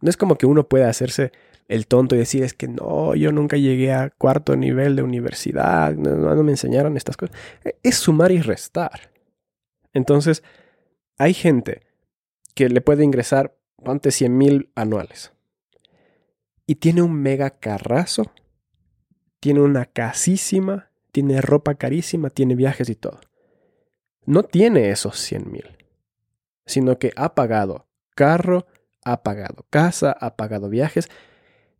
No 0.00 0.08
es 0.08 0.16
como 0.16 0.36
que 0.36 0.46
uno 0.46 0.68
pueda 0.68 0.88
hacerse 0.88 1.32
el 1.68 1.86
tonto 1.86 2.16
y 2.16 2.18
decir 2.18 2.42
es 2.42 2.54
que 2.54 2.66
no, 2.66 3.14
yo 3.14 3.30
nunca 3.30 3.56
llegué 3.56 3.92
a 3.92 4.10
cuarto 4.10 4.56
nivel 4.56 4.96
de 4.96 5.02
universidad, 5.02 5.94
no, 5.94 6.42
me 6.42 6.50
enseñaron 6.50 6.96
estas 6.96 7.16
cosas. 7.16 7.36
E, 7.64 7.76
es 7.82 7.96
sumar 7.96 8.32
y 8.32 8.40
restar. 8.40 9.12
Entonces, 9.92 10.42
hay 11.16 11.34
gente 11.34 11.82
que 12.54 12.68
le 12.68 12.80
puede 12.80 13.04
ingresar, 13.04 13.56
ante 13.84 14.10
100 14.10 14.36
mil 14.36 14.70
anuales. 14.74 15.32
Y 16.66 16.76
tiene 16.76 17.02
un 17.02 17.14
mega 17.14 17.50
carrazo, 17.50 18.32
tiene 19.40 19.60
una 19.60 19.86
casísima, 19.86 20.90
tiene 21.12 21.40
ropa 21.40 21.74
carísima, 21.74 22.30
tiene 22.30 22.54
viajes 22.54 22.88
y 22.88 22.94
todo. 22.94 23.20
No 24.26 24.42
tiene 24.42 24.90
esos 24.90 25.18
100 25.18 25.50
mil, 25.50 25.64
sino 26.66 26.98
que 26.98 27.12
ha 27.16 27.34
pagado 27.34 27.86
carro, 28.14 28.66
ha 29.02 29.22
pagado 29.22 29.66
casa, 29.70 30.12
ha 30.12 30.36
pagado 30.36 30.68
viajes. 30.68 31.08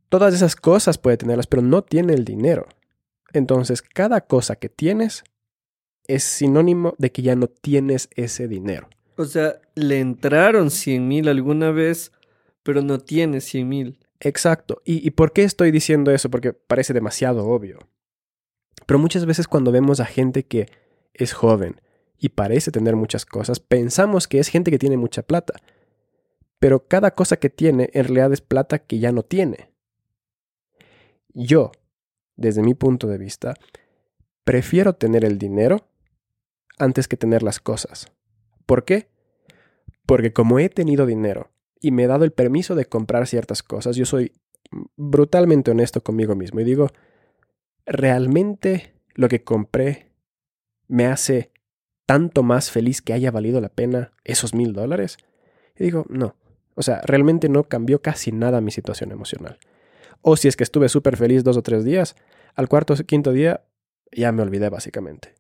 Todas 0.08 0.34
esas 0.34 0.56
cosas 0.56 0.98
puede 0.98 1.18
tenerlas, 1.18 1.46
pero 1.46 1.62
no 1.62 1.82
tiene 1.82 2.14
el 2.14 2.24
dinero. 2.24 2.66
Entonces, 3.32 3.82
cada 3.82 4.22
cosa 4.22 4.56
que 4.56 4.68
tienes 4.68 5.22
es 6.06 6.24
sinónimo 6.24 6.94
de 6.98 7.12
que 7.12 7.22
ya 7.22 7.36
no 7.36 7.46
tienes 7.46 8.08
ese 8.16 8.48
dinero. 8.48 8.88
O 9.16 9.24
sea, 9.24 9.60
le 9.74 10.00
entraron 10.00 10.70
100 10.70 11.06
mil 11.06 11.28
alguna 11.28 11.70
vez, 11.70 12.10
pero 12.62 12.82
no 12.82 12.98
tiene 12.98 13.40
100 13.40 13.68
mil. 13.68 13.98
Exacto. 14.20 14.82
¿Y, 14.84 15.06
¿Y 15.06 15.10
por 15.10 15.32
qué 15.32 15.42
estoy 15.42 15.70
diciendo 15.70 16.10
eso? 16.10 16.30
Porque 16.30 16.52
parece 16.52 16.92
demasiado 16.92 17.46
obvio. 17.46 17.78
Pero 18.86 18.98
muchas 18.98 19.26
veces 19.26 19.48
cuando 19.48 19.72
vemos 19.72 20.00
a 20.00 20.06
gente 20.06 20.44
que 20.44 20.68
es 21.14 21.32
joven 21.32 21.80
y 22.18 22.30
parece 22.30 22.70
tener 22.70 22.96
muchas 22.96 23.24
cosas, 23.24 23.60
pensamos 23.60 24.28
que 24.28 24.38
es 24.38 24.48
gente 24.48 24.70
que 24.70 24.78
tiene 24.78 24.96
mucha 24.96 25.22
plata 25.22 25.54
pero 26.60 26.86
cada 26.86 27.12
cosa 27.12 27.38
que 27.38 27.50
tiene 27.50 27.88
en 27.94 28.04
realidad 28.04 28.32
es 28.32 28.42
plata 28.42 28.78
que 28.78 29.00
ya 29.00 29.10
no 29.10 29.24
tiene. 29.24 29.72
Yo, 31.32 31.72
desde 32.36 32.62
mi 32.62 32.74
punto 32.74 33.08
de 33.08 33.18
vista, 33.18 33.54
prefiero 34.44 34.94
tener 34.94 35.24
el 35.24 35.38
dinero 35.38 35.88
antes 36.78 37.08
que 37.08 37.16
tener 37.16 37.42
las 37.42 37.60
cosas. 37.60 38.12
¿Por 38.66 38.84
qué? 38.84 39.08
Porque 40.04 40.32
como 40.32 40.58
he 40.58 40.68
tenido 40.68 41.06
dinero 41.06 41.49
y 41.80 41.90
me 41.90 42.04
he 42.04 42.06
dado 42.06 42.24
el 42.24 42.32
permiso 42.32 42.74
de 42.74 42.84
comprar 42.84 43.26
ciertas 43.26 43.62
cosas, 43.62 43.96
yo 43.96 44.04
soy 44.04 44.32
brutalmente 44.96 45.70
honesto 45.70 46.02
conmigo 46.02 46.34
mismo 46.34 46.60
y 46.60 46.64
digo, 46.64 46.88
¿realmente 47.86 48.94
lo 49.14 49.28
que 49.28 49.42
compré 49.42 50.12
me 50.86 51.06
hace 51.06 51.52
tanto 52.06 52.42
más 52.42 52.70
feliz 52.70 53.02
que 53.02 53.12
haya 53.12 53.30
valido 53.30 53.60
la 53.60 53.68
pena 53.68 54.12
esos 54.24 54.54
mil 54.54 54.72
dólares? 54.72 55.18
Y 55.76 55.84
digo, 55.84 56.04
no, 56.08 56.36
o 56.74 56.82
sea, 56.82 57.00
realmente 57.04 57.48
no 57.48 57.64
cambió 57.64 58.02
casi 58.02 58.32
nada 58.32 58.60
mi 58.60 58.70
situación 58.70 59.12
emocional. 59.12 59.58
O 60.22 60.36
si 60.36 60.48
es 60.48 60.56
que 60.56 60.64
estuve 60.64 60.88
súper 60.88 61.16
feliz 61.16 61.44
dos 61.44 61.56
o 61.56 61.62
tres 61.62 61.84
días, 61.84 62.16
al 62.54 62.68
cuarto 62.68 62.94
o 62.94 62.96
quinto 62.96 63.32
día 63.32 63.64
ya 64.12 64.32
me 64.32 64.42
olvidé 64.42 64.68
básicamente. 64.68 65.34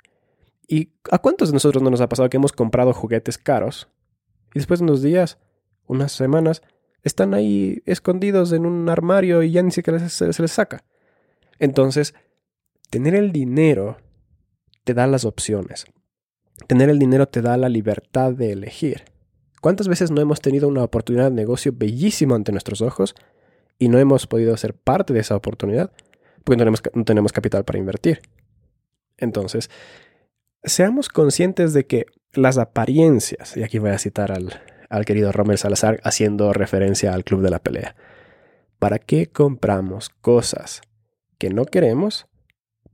¿Y 0.66 0.92
a 1.10 1.18
cuántos 1.18 1.48
de 1.48 1.54
nosotros 1.54 1.82
no 1.82 1.90
nos 1.90 2.00
ha 2.00 2.08
pasado 2.08 2.30
que 2.30 2.36
hemos 2.36 2.52
comprado 2.52 2.92
juguetes 2.92 3.38
caros 3.38 3.88
y 4.54 4.58
después 4.58 4.80
de 4.80 4.84
unos 4.84 5.02
días, 5.02 5.38
unas 5.90 6.12
semanas, 6.12 6.62
están 7.02 7.34
ahí 7.34 7.82
escondidos 7.84 8.52
en 8.52 8.64
un 8.64 8.88
armario 8.88 9.42
y 9.42 9.50
ya 9.50 9.62
ni 9.62 9.72
siquiera 9.72 9.98
se, 10.08 10.32
se 10.32 10.42
les 10.42 10.52
saca? 10.52 10.84
Entonces, 11.58 12.14
tener 12.90 13.14
el 13.14 13.32
dinero 13.32 13.98
te 14.84 14.94
da 14.94 15.06
las 15.06 15.24
opciones. 15.24 15.86
Tener 16.66 16.90
el 16.90 16.98
dinero 16.98 17.26
te 17.26 17.42
da 17.42 17.56
la 17.56 17.68
libertad 17.68 18.32
de 18.32 18.52
elegir. 18.52 19.02
¿Cuántas 19.60 19.88
veces 19.88 20.10
no 20.10 20.20
hemos 20.20 20.40
tenido 20.40 20.68
una 20.68 20.84
oportunidad 20.84 21.24
de 21.24 21.36
negocio 21.36 21.72
bellísima 21.74 22.36
ante 22.36 22.52
nuestros 22.52 22.82
ojos 22.82 23.14
y 23.78 23.88
no 23.88 23.98
hemos 23.98 24.26
podido 24.26 24.56
ser 24.56 24.74
parte 24.74 25.12
de 25.12 25.20
esa 25.20 25.36
oportunidad 25.36 25.92
porque 26.44 26.56
no 26.56 26.60
tenemos, 26.60 26.82
no 26.94 27.04
tenemos 27.04 27.32
capital 27.32 27.64
para 27.64 27.78
invertir? 27.78 28.20
Entonces, 29.16 29.70
seamos 30.62 31.08
conscientes 31.08 31.72
de 31.72 31.84
que 31.86 32.06
las 32.32 32.58
apariencias, 32.58 33.56
y 33.56 33.64
aquí 33.64 33.78
voy 33.78 33.90
a 33.90 33.98
citar 33.98 34.30
al, 34.30 34.62
al 34.90 35.06
querido 35.06 35.32
Romer 35.32 35.56
Salazar 35.56 36.00
haciendo 36.04 36.52
referencia 36.52 37.14
al 37.14 37.24
club 37.24 37.40
de 37.40 37.50
la 37.50 37.60
pelea, 37.60 37.96
¿para 38.78 38.98
qué 38.98 39.28
compramos 39.28 40.10
cosas 40.10 40.82
que 41.38 41.48
no 41.48 41.64
queremos 41.64 42.26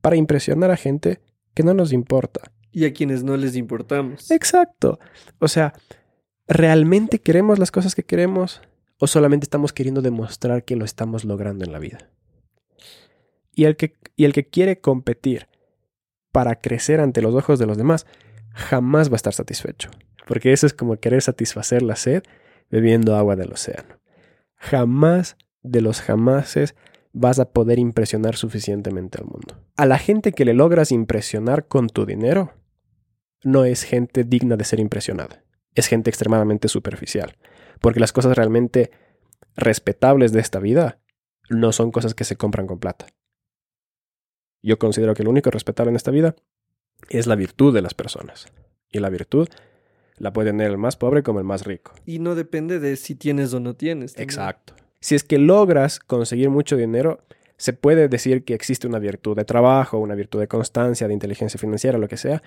para 0.00 0.14
impresionar 0.14 0.70
a 0.70 0.76
gente 0.76 1.20
que 1.54 1.64
no 1.64 1.74
nos 1.74 1.92
importa? 1.92 2.52
Y 2.70 2.84
a 2.84 2.92
quienes 2.92 3.24
no 3.24 3.36
les 3.36 3.56
importamos. 3.56 4.30
Exacto. 4.30 5.00
O 5.40 5.48
sea, 5.48 5.72
¿Realmente 6.48 7.18
queremos 7.20 7.58
las 7.58 7.72
cosas 7.72 7.94
que 7.94 8.04
queremos 8.04 8.62
o 8.98 9.06
solamente 9.08 9.44
estamos 9.44 9.72
queriendo 9.72 10.00
demostrar 10.00 10.64
que 10.64 10.76
lo 10.76 10.84
estamos 10.84 11.24
logrando 11.24 11.64
en 11.64 11.72
la 11.72 11.80
vida? 11.80 12.10
Y 13.52 13.64
el 13.64 13.76
que, 13.76 13.96
y 14.14 14.24
el 14.26 14.32
que 14.32 14.48
quiere 14.48 14.80
competir 14.80 15.48
para 16.30 16.60
crecer 16.60 17.00
ante 17.00 17.20
los 17.20 17.34
ojos 17.34 17.58
de 17.58 17.66
los 17.66 17.76
demás 17.76 18.06
jamás 18.52 19.10
va 19.10 19.14
a 19.14 19.16
estar 19.16 19.32
satisfecho, 19.32 19.90
porque 20.26 20.52
eso 20.52 20.66
es 20.66 20.74
como 20.74 20.96
querer 20.96 21.22
satisfacer 21.22 21.80
la 21.80 21.96
sed 21.96 22.22
bebiendo 22.70 23.16
agua 23.16 23.34
del 23.34 23.52
océano. 23.52 23.98
Jamás 24.56 25.38
de 25.62 25.80
los 25.80 26.02
jamases 26.02 26.74
vas 27.14 27.38
a 27.38 27.50
poder 27.50 27.78
impresionar 27.78 28.36
suficientemente 28.36 29.16
al 29.18 29.24
mundo. 29.24 29.64
A 29.78 29.86
la 29.86 29.96
gente 29.96 30.32
que 30.32 30.44
le 30.44 30.52
logras 30.52 30.92
impresionar 30.92 31.66
con 31.66 31.88
tu 31.88 32.04
dinero, 32.04 32.52
no 33.42 33.64
es 33.64 33.84
gente 33.84 34.24
digna 34.24 34.56
de 34.56 34.64
ser 34.64 34.80
impresionada 34.80 35.46
es 35.76 35.86
gente 35.86 36.10
extremadamente 36.10 36.66
superficial. 36.68 37.36
Porque 37.80 38.00
las 38.00 38.12
cosas 38.12 38.36
realmente 38.36 38.90
respetables 39.54 40.32
de 40.32 40.40
esta 40.40 40.58
vida 40.58 41.00
no 41.48 41.70
son 41.70 41.92
cosas 41.92 42.14
que 42.14 42.24
se 42.24 42.36
compran 42.36 42.66
con 42.66 42.80
plata. 42.80 43.06
Yo 44.62 44.78
considero 44.80 45.14
que 45.14 45.22
lo 45.22 45.30
único 45.30 45.50
respetable 45.50 45.90
en 45.90 45.96
esta 45.96 46.10
vida 46.10 46.34
es 47.08 47.28
la 47.28 47.36
virtud 47.36 47.72
de 47.72 47.82
las 47.82 47.94
personas. 47.94 48.46
Y 48.88 48.98
la 48.98 49.10
virtud 49.10 49.48
la 50.18 50.32
puede 50.32 50.50
tener 50.50 50.70
el 50.70 50.78
más 50.78 50.96
pobre 50.96 51.22
como 51.22 51.38
el 51.38 51.44
más 51.44 51.64
rico. 51.64 51.92
Y 52.04 52.18
no 52.18 52.34
depende 52.34 52.78
de 52.78 52.96
si 52.96 53.14
tienes 53.14 53.52
o 53.54 53.60
no 53.60 53.74
tienes. 53.74 54.18
Exacto. 54.18 54.74
Si 55.00 55.14
es 55.14 55.24
que 55.24 55.38
logras 55.38 56.00
conseguir 56.00 56.50
mucho 56.50 56.76
dinero, 56.76 57.20
se 57.56 57.72
puede 57.72 58.08
decir 58.08 58.44
que 58.44 58.54
existe 58.54 58.86
una 58.86 58.98
virtud 58.98 59.36
de 59.36 59.44
trabajo, 59.44 59.98
una 59.98 60.14
virtud 60.14 60.40
de 60.40 60.48
constancia, 60.48 61.08
de 61.08 61.14
inteligencia 61.14 61.58
financiera, 61.58 61.98
lo 61.98 62.08
que 62.08 62.16
sea, 62.16 62.42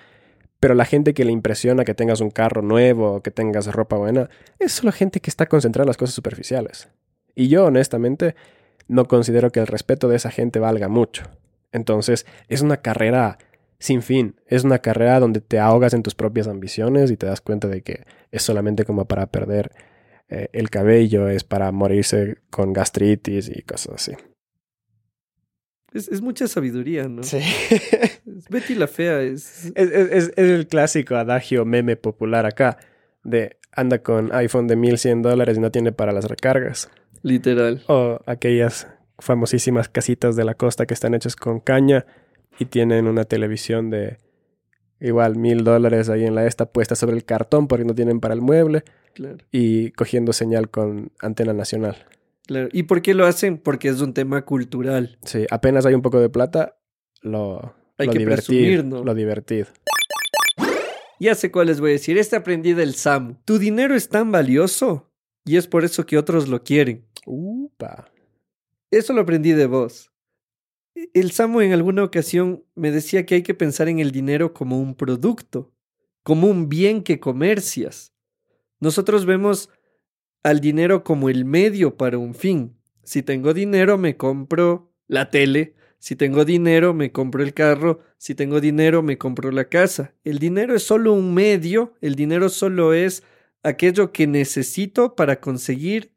pero 0.60 0.74
la 0.74 0.84
gente 0.84 1.14
que 1.14 1.24
le 1.24 1.32
impresiona 1.32 1.84
que 1.84 1.94
tengas 1.94 2.20
un 2.20 2.30
carro 2.30 2.60
nuevo 2.60 3.22
que 3.22 3.30
tengas 3.30 3.66
ropa 3.72 3.96
buena 3.96 4.28
es 4.58 4.72
solo 4.72 4.92
gente 4.92 5.20
que 5.20 5.30
está 5.30 5.46
concentrada 5.46 5.84
en 5.84 5.88
las 5.88 5.96
cosas 5.96 6.14
superficiales. 6.14 6.90
Y 7.34 7.48
yo, 7.48 7.64
honestamente, 7.64 8.34
no 8.86 9.06
considero 9.06 9.50
que 9.50 9.60
el 9.60 9.66
respeto 9.66 10.08
de 10.08 10.16
esa 10.16 10.30
gente 10.30 10.58
valga 10.58 10.88
mucho. 10.88 11.24
Entonces, 11.72 12.26
es 12.48 12.60
una 12.60 12.78
carrera 12.78 13.38
sin 13.80 14.02
fin. 14.02 14.36
Es 14.46 14.62
una 14.62 14.78
carrera 14.78 15.18
donde 15.18 15.40
te 15.40 15.58
ahogas 15.58 15.92
en 15.94 16.04
tus 16.04 16.14
propias 16.14 16.46
ambiciones 16.46 17.10
y 17.10 17.16
te 17.16 17.26
das 17.26 17.40
cuenta 17.40 17.66
de 17.66 17.82
que 17.82 18.04
es 18.30 18.42
solamente 18.42 18.84
como 18.84 19.06
para 19.06 19.26
perder 19.32 19.72
eh, 20.28 20.48
el 20.52 20.70
cabello, 20.70 21.26
es 21.28 21.42
para 21.42 21.72
morirse 21.72 22.36
con 22.50 22.72
gastritis 22.72 23.48
y 23.48 23.62
cosas 23.62 23.94
así. 23.96 24.12
Es, 25.92 26.06
es 26.08 26.22
mucha 26.22 26.46
sabiduría, 26.46 27.08
¿no? 27.08 27.24
Sí. 27.24 27.40
Betty 28.48 28.76
la 28.76 28.86
Fea 28.86 29.22
es... 29.22 29.72
Es, 29.74 29.90
es- 29.90 30.10
es- 30.12 30.28
es 30.36 30.50
el 30.50 30.66
clásico 30.68 31.16
adagio 31.16 31.64
meme 31.64 31.96
popular 31.96 32.46
acá 32.46 32.78
de 33.24 33.56
anda 33.72 33.98
con 34.02 34.32
iPhone 34.32 34.68
de 34.68 34.76
1100 34.76 35.22
dólares 35.22 35.56
y 35.56 35.60
no 35.60 35.70
tiene 35.72 35.90
para 35.92 36.12
las 36.12 36.26
recargas. 36.26 36.90
Literal. 37.22 37.82
O 37.88 38.20
aquellas 38.26 38.86
famosísimas 39.18 39.88
casitas 39.88 40.36
de 40.36 40.44
la 40.44 40.54
costa 40.54 40.86
que 40.86 40.94
están 40.94 41.14
hechas 41.14 41.34
con 41.36 41.60
caña 41.60 42.06
y 42.60 42.66
tienen 42.66 43.06
una 43.08 43.24
televisión 43.24 43.90
de 43.90 44.18
igual 45.00 45.34
mil 45.36 45.64
dólares 45.64 46.08
ahí 46.08 46.24
en 46.24 46.34
la 46.36 46.46
esta 46.46 46.66
puesta 46.70 46.94
sobre 46.94 47.16
el 47.16 47.24
cartón 47.24 47.66
porque 47.66 47.84
no 47.84 47.94
tienen 47.94 48.20
para 48.20 48.34
el 48.34 48.40
mueble 48.42 48.84
Claro, 49.14 49.38
y 49.50 49.90
cogiendo 49.92 50.32
señal 50.32 50.70
con 50.70 51.10
antena 51.20 51.52
nacional. 51.52 51.96
claro. 52.46 52.68
¿Y 52.72 52.84
por 52.84 53.02
qué 53.02 53.12
lo 53.14 53.26
hacen? 53.26 53.58
Porque 53.58 53.88
es 53.88 54.00
un 54.00 54.14
tema 54.14 54.44
cultural. 54.44 55.18
Sí, 55.24 55.46
apenas 55.50 55.84
hay 55.86 55.94
un 55.94 56.02
poco 56.02 56.20
de 56.20 56.28
plata, 56.28 56.76
lo, 57.22 57.74
Hay 57.98 58.06
lo 58.06 58.12
que 58.12 58.18
divertido. 58.20 58.60
presumir, 58.60 58.84
¿no? 58.84 59.02
Lo 59.02 59.14
divertido. 59.14 59.66
Ya 61.18 61.34
sé 61.34 61.50
cuál 61.50 61.66
les 61.66 61.80
voy 61.80 61.90
a 61.90 61.92
decir. 61.94 62.16
Este 62.18 62.36
aprendí 62.36 62.72
del 62.72 62.94
Samu. 62.94 63.34
Tu 63.44 63.58
dinero 63.58 63.94
es 63.94 64.08
tan 64.08 64.30
valioso 64.32 65.10
y 65.44 65.56
es 65.56 65.66
por 65.66 65.84
eso 65.84 66.06
que 66.06 66.16
otros 66.16 66.48
lo 66.48 66.62
quieren. 66.62 67.04
Upa. 67.26 68.10
Eso 68.90 69.12
lo 69.12 69.20
aprendí 69.22 69.52
de 69.52 69.66
vos. 69.66 70.09
El 70.94 71.30
Samu 71.30 71.60
en 71.60 71.72
alguna 71.72 72.04
ocasión 72.04 72.64
me 72.74 72.90
decía 72.90 73.24
que 73.26 73.36
hay 73.36 73.42
que 73.42 73.54
pensar 73.54 73.88
en 73.88 74.00
el 74.00 74.10
dinero 74.10 74.52
como 74.52 74.80
un 74.80 74.94
producto, 74.94 75.72
como 76.22 76.48
un 76.48 76.68
bien 76.68 77.02
que 77.02 77.20
comercias. 77.20 78.12
Nosotros 78.80 79.26
vemos 79.26 79.70
al 80.42 80.60
dinero 80.60 81.04
como 81.04 81.28
el 81.28 81.44
medio 81.44 81.96
para 81.96 82.18
un 82.18 82.34
fin. 82.34 82.76
Si 83.04 83.22
tengo 83.22 83.54
dinero, 83.54 83.98
me 83.98 84.16
compro 84.16 84.92
la 85.06 85.30
tele. 85.30 85.74
Si 85.98 86.16
tengo 86.16 86.44
dinero, 86.44 86.94
me 86.94 87.12
compro 87.12 87.42
el 87.42 87.52
carro. 87.52 88.00
Si 88.16 88.34
tengo 88.34 88.60
dinero, 88.60 89.02
me 89.02 89.18
compro 89.18 89.50
la 89.50 89.68
casa. 89.68 90.14
El 90.24 90.38
dinero 90.38 90.74
es 90.74 90.82
solo 90.82 91.12
un 91.12 91.34
medio. 91.34 91.94
El 92.00 92.14
dinero 92.14 92.48
solo 92.48 92.94
es 92.94 93.22
aquello 93.62 94.12
que 94.12 94.26
necesito 94.26 95.14
para 95.14 95.40
conseguir 95.40 96.14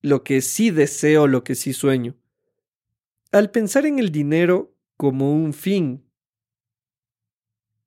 lo 0.00 0.22
que 0.22 0.40
sí 0.40 0.70
deseo, 0.70 1.26
lo 1.26 1.42
que 1.42 1.54
sí 1.54 1.72
sueño. 1.72 2.16
Al 3.32 3.50
pensar 3.50 3.86
en 3.86 3.98
el 3.98 4.10
dinero 4.10 4.74
como 4.96 5.32
un 5.32 5.52
fin, 5.52 6.04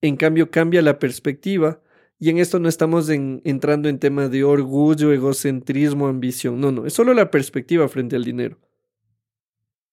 en 0.01 0.15
cambio 0.15 0.51
cambia 0.51 0.81
la 0.81 0.99
perspectiva 0.99 1.81
y 2.19 2.29
en 2.29 2.37
esto 2.37 2.59
no 2.59 2.69
estamos 2.69 3.09
en- 3.09 3.41
entrando 3.45 3.89
en 3.89 3.99
tema 3.99 4.27
de 4.29 4.43
orgullo, 4.43 5.11
egocentrismo, 5.11 6.07
ambición. 6.07 6.59
No, 6.61 6.71
no, 6.71 6.85
es 6.85 6.93
solo 6.93 7.13
la 7.13 7.31
perspectiva 7.31 7.87
frente 7.89 8.15
al 8.15 8.23
dinero. 8.23 8.59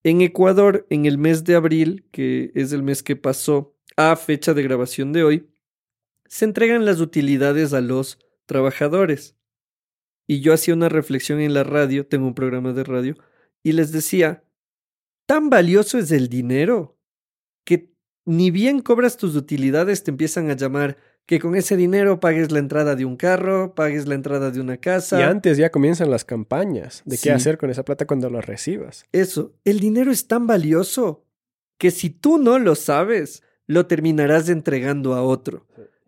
En 0.05 0.21
Ecuador, 0.21 0.87
en 0.91 1.07
el 1.07 1.19
mes 1.19 1.45
de 1.45 1.55
abril, 1.55 2.07
que 2.13 2.53
es 2.55 2.73
el 2.73 2.83
mes 2.83 3.03
que 3.03 3.17
pasó 3.17 3.75
a 3.97 4.15
fecha 4.17 4.55
de 4.55 4.63
grabación 4.63 5.13
de 5.13 5.25
hoy, 5.25 5.51
se 6.27 6.45
entregan 6.45 6.85
las 6.85 7.01
utilidades 7.01 7.73
a 7.73 7.81
los 7.81 8.19
trabajadores. 8.47 9.37
Y 10.27 10.41
yo 10.41 10.53
hacía 10.53 10.75
una 10.75 10.91
reflexión 10.91 11.41
en 11.41 11.55
la 11.55 11.65
radio, 11.65 12.07
tengo 12.07 12.27
un 12.27 12.35
programa 12.35 12.75
de 12.75 12.85
radio, 12.85 13.17
y 13.63 13.73
les 13.73 13.91
decía, 13.93 14.45
tan 15.29 15.51
valioso 15.51 15.99
es 15.99 16.11
el 16.11 16.29
dinero 16.31 16.97
que 17.64 17.93
ni 18.25 18.51
bien 18.51 18.81
cobras 18.81 19.19
tus 19.19 19.37
utilidades 19.37 20.03
te 20.03 20.11
empiezan 20.11 20.51
a 20.51 20.55
llamar 20.57 20.97
que 21.27 21.38
con 21.38 21.55
ese 21.55 21.77
dinero 21.77 22.19
pagues 22.21 22.51
la 22.51 22.59
entrada 22.59 22.97
de 22.97 23.05
un 23.05 23.17
carro, 23.17 23.75
pagues 23.75 24.07
la 24.09 24.14
entrada 24.14 24.51
de 24.51 24.61
una 24.62 24.79
casa. 24.79 25.21
Y 25.21 25.23
antes 25.23 25.59
ya 25.59 25.71
comienzan 25.71 26.11
las 26.11 26.25
campañas 26.25 27.03
de 27.05 27.19
Sí. 27.19 27.25
qué 27.25 27.33
hacer 27.33 27.59
con 27.59 27.69
esa 27.69 27.85
plata 27.85 28.07
cuando 28.07 28.31
la 28.31 28.41
recibas. 28.41 29.05
Eso, 29.12 29.53
el 29.64 29.79
dinero 29.81 30.11
es 30.11 30.27
tan 30.27 30.47
valioso 30.47 31.27
que 31.77 31.91
si 31.91 32.09
tú 32.09 32.38
no 32.38 32.59
lo 32.59 32.75
sabes, 32.75 33.43
lo 33.67 33.85
terminarás 33.87 34.49
entregando 34.49 35.12
a 35.14 35.23
otro. 35.23 35.67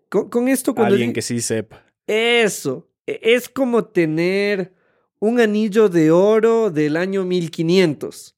Con, 0.09 0.31
con 0.31 0.49
esto 0.49 0.75
cuando 0.75 0.95
Alguien 0.95 1.13
que 1.13 1.21
sí 1.21 1.43
sepa. 1.43 1.85
Eso, 2.07 2.89
e- 3.07 3.21
es 3.23 3.51
como 3.51 3.85
tener 3.85 4.73
un 5.19 5.39
anillo 5.39 5.91
de 5.91 6.11
oro 6.11 6.71
del 6.71 6.97
año 6.97 7.27
1500. 7.27 8.35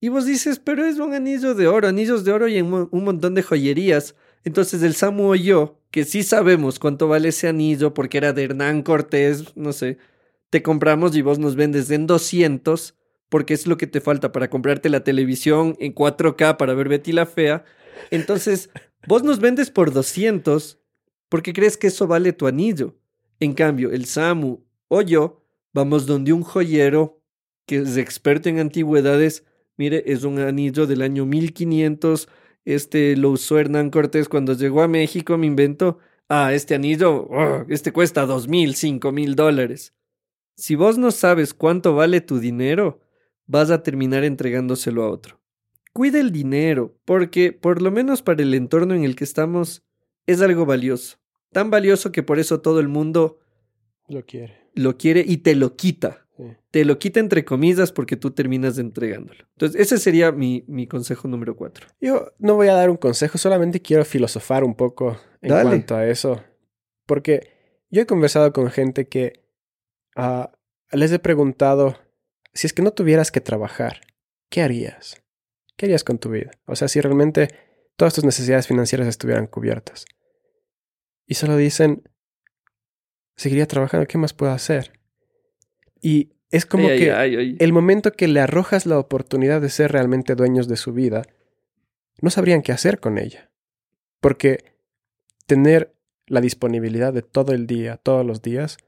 Y 0.00 0.08
vos 0.08 0.24
dices, 0.24 0.58
pero 0.58 0.84
es 0.86 0.98
un 0.98 1.12
anillo 1.12 1.54
de 1.54 1.68
oro, 1.68 1.86
anillos 1.86 2.24
de 2.24 2.32
oro 2.32 2.48
y 2.48 2.60
un 2.60 2.88
montón 3.04 3.34
de 3.34 3.42
joyerías. 3.42 4.14
Entonces 4.44 4.82
el 4.82 4.94
Samu 4.94 5.32
o 5.32 5.34
yo, 5.34 5.78
que 5.90 6.04
sí 6.04 6.22
sabemos 6.22 6.78
cuánto 6.78 7.08
vale 7.08 7.28
ese 7.28 7.48
anillo 7.48 7.92
porque 7.92 8.18
era 8.18 8.32
de 8.32 8.44
Hernán 8.44 8.82
Cortés, 8.82 9.54
no 9.56 9.72
sé, 9.72 9.98
te 10.48 10.62
compramos 10.62 11.14
y 11.14 11.22
vos 11.22 11.38
nos 11.38 11.54
vendes 11.54 11.90
en 11.90 12.06
200 12.06 12.94
porque 13.28 13.54
es 13.54 13.66
lo 13.66 13.76
que 13.76 13.86
te 13.86 14.00
falta 14.00 14.32
para 14.32 14.48
comprarte 14.50 14.88
la 14.88 15.04
televisión 15.04 15.76
en 15.78 15.94
4K 15.94 16.56
para 16.56 16.74
ver 16.74 16.88
Betty 16.88 17.12
la 17.12 17.26
Fea. 17.26 17.64
Entonces, 18.10 18.70
vos 19.06 19.22
nos 19.22 19.38
vendes 19.38 19.70
por 19.70 19.92
200 19.92 20.80
porque 21.28 21.52
crees 21.52 21.76
que 21.76 21.88
eso 21.88 22.06
vale 22.06 22.32
tu 22.32 22.46
anillo. 22.46 22.96
En 23.38 23.52
cambio, 23.52 23.92
el 23.92 24.06
Samu 24.06 24.64
o 24.88 25.02
yo 25.02 25.44
vamos 25.72 26.06
donde 26.06 26.32
un 26.32 26.42
joyero 26.42 27.22
que 27.66 27.76
es 27.76 27.96
experto 27.98 28.48
en 28.48 28.58
antigüedades, 28.58 29.44
mire, 29.80 30.02
es 30.04 30.24
un 30.24 30.38
anillo 30.38 30.86
del 30.86 31.00
año 31.00 31.24
1500, 31.24 32.28
este 32.66 33.16
lo 33.16 33.30
usó 33.30 33.58
Hernán 33.58 33.88
Cortés 33.88 34.28
cuando 34.28 34.52
llegó 34.52 34.82
a 34.82 34.88
México, 34.88 35.38
me 35.38 35.46
inventó, 35.46 35.98
ah, 36.28 36.52
este 36.52 36.74
anillo, 36.74 37.26
oh, 37.30 37.64
este 37.70 37.90
cuesta 37.90 38.26
dos 38.26 38.46
mil, 38.46 38.74
cinco 38.74 39.10
mil 39.10 39.34
dólares. 39.36 39.94
Si 40.54 40.74
vos 40.74 40.98
no 40.98 41.10
sabes 41.10 41.54
cuánto 41.54 41.94
vale 41.94 42.20
tu 42.20 42.38
dinero, 42.40 43.00
vas 43.46 43.70
a 43.70 43.82
terminar 43.82 44.22
entregándoselo 44.22 45.02
a 45.02 45.10
otro. 45.10 45.40
Cuida 45.94 46.20
el 46.20 46.30
dinero, 46.30 46.94
porque 47.06 47.52
por 47.52 47.80
lo 47.80 47.90
menos 47.90 48.20
para 48.20 48.42
el 48.42 48.52
entorno 48.52 48.92
en 48.94 49.04
el 49.04 49.16
que 49.16 49.24
estamos, 49.24 49.82
es 50.26 50.42
algo 50.42 50.66
valioso. 50.66 51.16
Tan 51.52 51.70
valioso 51.70 52.12
que 52.12 52.22
por 52.22 52.38
eso 52.38 52.60
todo 52.60 52.80
el 52.80 52.88
mundo 52.88 53.38
Lo 54.08 54.26
quiere. 54.26 54.58
lo 54.74 54.98
quiere 54.98 55.24
y 55.26 55.38
te 55.38 55.54
lo 55.54 55.74
quita. 55.74 56.26
Te 56.70 56.84
lo 56.84 56.98
quita 56.98 57.20
entre 57.20 57.44
comillas 57.44 57.92
porque 57.92 58.16
tú 58.16 58.30
terminas 58.30 58.78
entregándolo. 58.78 59.44
Entonces, 59.52 59.80
ese 59.80 59.98
sería 59.98 60.32
mi, 60.32 60.64
mi 60.66 60.86
consejo 60.86 61.28
número 61.28 61.56
cuatro. 61.56 61.86
Yo 62.00 62.32
no 62.38 62.54
voy 62.54 62.68
a 62.68 62.74
dar 62.74 62.90
un 62.90 62.96
consejo, 62.96 63.38
solamente 63.38 63.80
quiero 63.80 64.04
filosofar 64.04 64.64
un 64.64 64.74
poco 64.74 65.18
en 65.42 65.50
Dale. 65.50 65.70
cuanto 65.70 65.96
a 65.96 66.06
eso. 66.06 66.42
Porque 67.06 67.48
yo 67.90 68.02
he 68.02 68.06
conversado 68.06 68.52
con 68.52 68.70
gente 68.70 69.08
que 69.08 69.44
ah, 70.16 70.52
les 70.92 71.12
he 71.12 71.18
preguntado, 71.18 71.98
si 72.52 72.66
es 72.66 72.72
que 72.72 72.82
no 72.82 72.92
tuvieras 72.92 73.30
que 73.30 73.40
trabajar, 73.40 74.00
¿qué 74.48 74.62
harías? 74.62 75.22
¿Qué 75.76 75.86
harías 75.86 76.04
con 76.04 76.18
tu 76.18 76.30
vida? 76.30 76.50
O 76.66 76.76
sea, 76.76 76.88
si 76.88 77.00
realmente 77.00 77.48
todas 77.96 78.14
tus 78.14 78.24
necesidades 78.24 78.66
financieras 78.66 79.08
estuvieran 79.08 79.46
cubiertas. 79.46 80.04
Y 81.26 81.34
solo 81.34 81.56
dicen, 81.56 82.02
seguiría 83.36 83.66
trabajando, 83.66 84.06
¿qué 84.06 84.18
más 84.18 84.34
puedo 84.34 84.52
hacer? 84.52 84.99
Y 86.00 86.30
es 86.50 86.66
como 86.66 86.88
Ay, 86.88 86.98
que 86.98 87.12
ay, 87.12 87.36
ay. 87.36 87.56
el 87.60 87.72
momento 87.72 88.12
que 88.12 88.28
le 88.28 88.40
arrojas 88.40 88.86
la 88.86 88.98
oportunidad 88.98 89.60
de 89.60 89.68
ser 89.68 89.92
realmente 89.92 90.34
dueños 90.34 90.66
de 90.68 90.76
su 90.76 90.92
vida, 90.92 91.22
no 92.20 92.30
sabrían 92.30 92.62
qué 92.62 92.72
hacer 92.72 93.00
con 93.00 93.18
ella. 93.18 93.50
Porque 94.20 94.58
tener 95.46 95.94
la 96.26 96.40
disponibilidad 96.40 97.12
de 97.12 97.22
todo 97.22 97.52
el 97.52 97.66
día, 97.66 97.96
todos 97.96 98.24
los 98.26 98.42
días, 98.42 98.78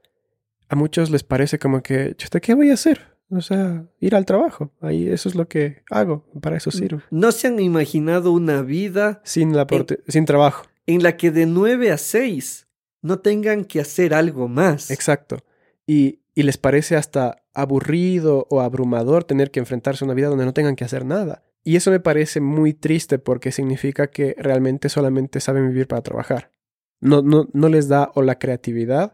a 0.69 0.75
muchos 0.75 1.09
les 1.09 1.23
parece 1.23 1.59
como 1.59 1.81
que, 1.83 2.15
"Chuta, 2.15 2.39
¿qué 2.39 2.53
voy 2.53 2.69
a 2.69 2.73
hacer? 2.75 3.13
O 3.29 3.41
sea, 3.41 3.85
ir 3.99 4.15
al 4.15 4.25
trabajo. 4.25 4.71
Ahí 4.79 5.07
eso 5.09 5.27
es 5.27 5.35
lo 5.35 5.47
que 5.47 5.81
hago, 5.89 6.25
para 6.41 6.57
eso 6.57 6.69
sirve. 6.69 7.01
No 7.09 7.31
se 7.31 7.47
han 7.47 7.59
imaginado 7.59 8.31
una 8.31 8.61
vida 8.61 9.21
Sin, 9.23 9.55
la 9.55 9.65
sin 10.07 10.25
trabajo. 10.25 10.65
en 10.85 11.01
la 11.01 11.17
que 11.17 11.31
de 11.31 11.45
9 11.47 11.91
a 11.91 11.97
6 11.97 12.67
no 13.01 13.19
tengan 13.19 13.65
que 13.65 13.79
hacer 13.79 14.13
algo 14.13 14.47
más. 14.47 14.91
Exacto. 14.91 15.43
Y, 15.87 16.19
y 16.35 16.43
les 16.43 16.57
parece 16.57 16.95
hasta 16.95 17.43
aburrido 17.53 18.47
o 18.49 18.61
abrumador 18.61 19.23
tener 19.23 19.51
que 19.51 19.59
enfrentarse 19.59 20.03
a 20.03 20.07
una 20.07 20.13
vida 20.13 20.27
donde 20.27 20.45
no 20.45 20.53
tengan 20.53 20.75
que 20.75 20.83
hacer 20.83 21.05
nada. 21.05 21.43
Y 21.63 21.75
eso 21.75 21.91
me 21.91 21.99
parece 21.99 22.41
muy 22.41 22.73
triste 22.73 23.19
porque 23.19 23.51
significa 23.51 24.07
que 24.07 24.35
realmente 24.37 24.89
solamente 24.89 25.39
saben 25.39 25.69
vivir 25.69 25.87
para 25.87 26.01
trabajar. 26.01 26.51
No, 26.99 27.21
no, 27.21 27.47
no 27.53 27.69
les 27.69 27.87
da 27.87 28.11
o 28.15 28.21
la 28.21 28.39
creatividad 28.39 29.13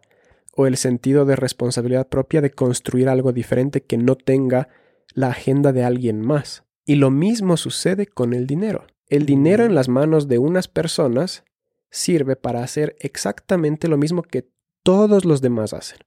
o 0.56 0.66
el 0.66 0.78
sentido 0.78 1.26
de 1.26 1.36
responsabilidad 1.36 2.08
propia 2.08 2.42
de 2.42 2.52
construir 2.52 3.10
algo 3.10 3.32
diferente 3.34 3.82
que 3.82 3.98
no 3.98 4.16
tenga 4.16 4.70
la 5.14 5.28
agenda 5.30 5.74
de 5.74 5.84
alguien 5.84 6.22
más. 6.22 6.64
Y 6.86 6.96
lo 6.96 7.12
mismo 7.12 7.56
sucede 7.58 8.08
con 8.08 8.34
el 8.34 8.48
dinero. 8.48 8.88
El 9.08 9.26
dinero 9.26 9.64
en 9.64 9.76
las 9.76 9.90
manos 9.90 10.28
de 10.28 10.38
unas 10.38 10.68
personas 10.68 11.44
sirve 11.92 12.36
para 12.36 12.64
hacer 12.64 12.96
exactamente 13.00 13.88
lo 13.88 13.98
mismo 13.98 14.24
que 14.24 14.50
todos 14.84 15.26
los 15.26 15.42
demás 15.42 15.74
hacen. 15.74 16.00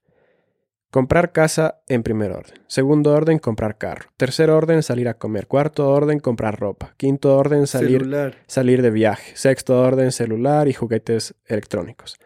Comprar 0.93 1.31
casa 1.31 1.81
en 1.87 2.03
primer 2.03 2.31
orden. 2.31 2.53
Segundo 2.67 3.13
orden, 3.13 3.39
comprar 3.39 3.79
carro. 3.79 4.11
Tercer 4.15 4.51
orden, 4.51 4.83
salir 4.83 5.07
a 5.07 5.15
comer. 5.15 5.47
Cuarto 5.47 5.89
orden, 5.89 6.19
comprar 6.19 6.59
ropa. 6.59 6.93
Quinto 6.97 7.35
orden, 7.35 7.65
salir, 7.65 8.01
Celular. 8.01 8.35
salir 8.45 8.83
de 8.83 8.91
viaje. 8.91 9.35
Sexto 9.35 9.81
orden, 9.81 10.11
celular 10.11 10.67
y 10.67 10.73
juguetes 10.73 11.33
electrónicos. 11.45 12.19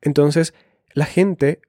Entonces, 0.00 0.52
la 0.94 1.04
gente 1.04 1.60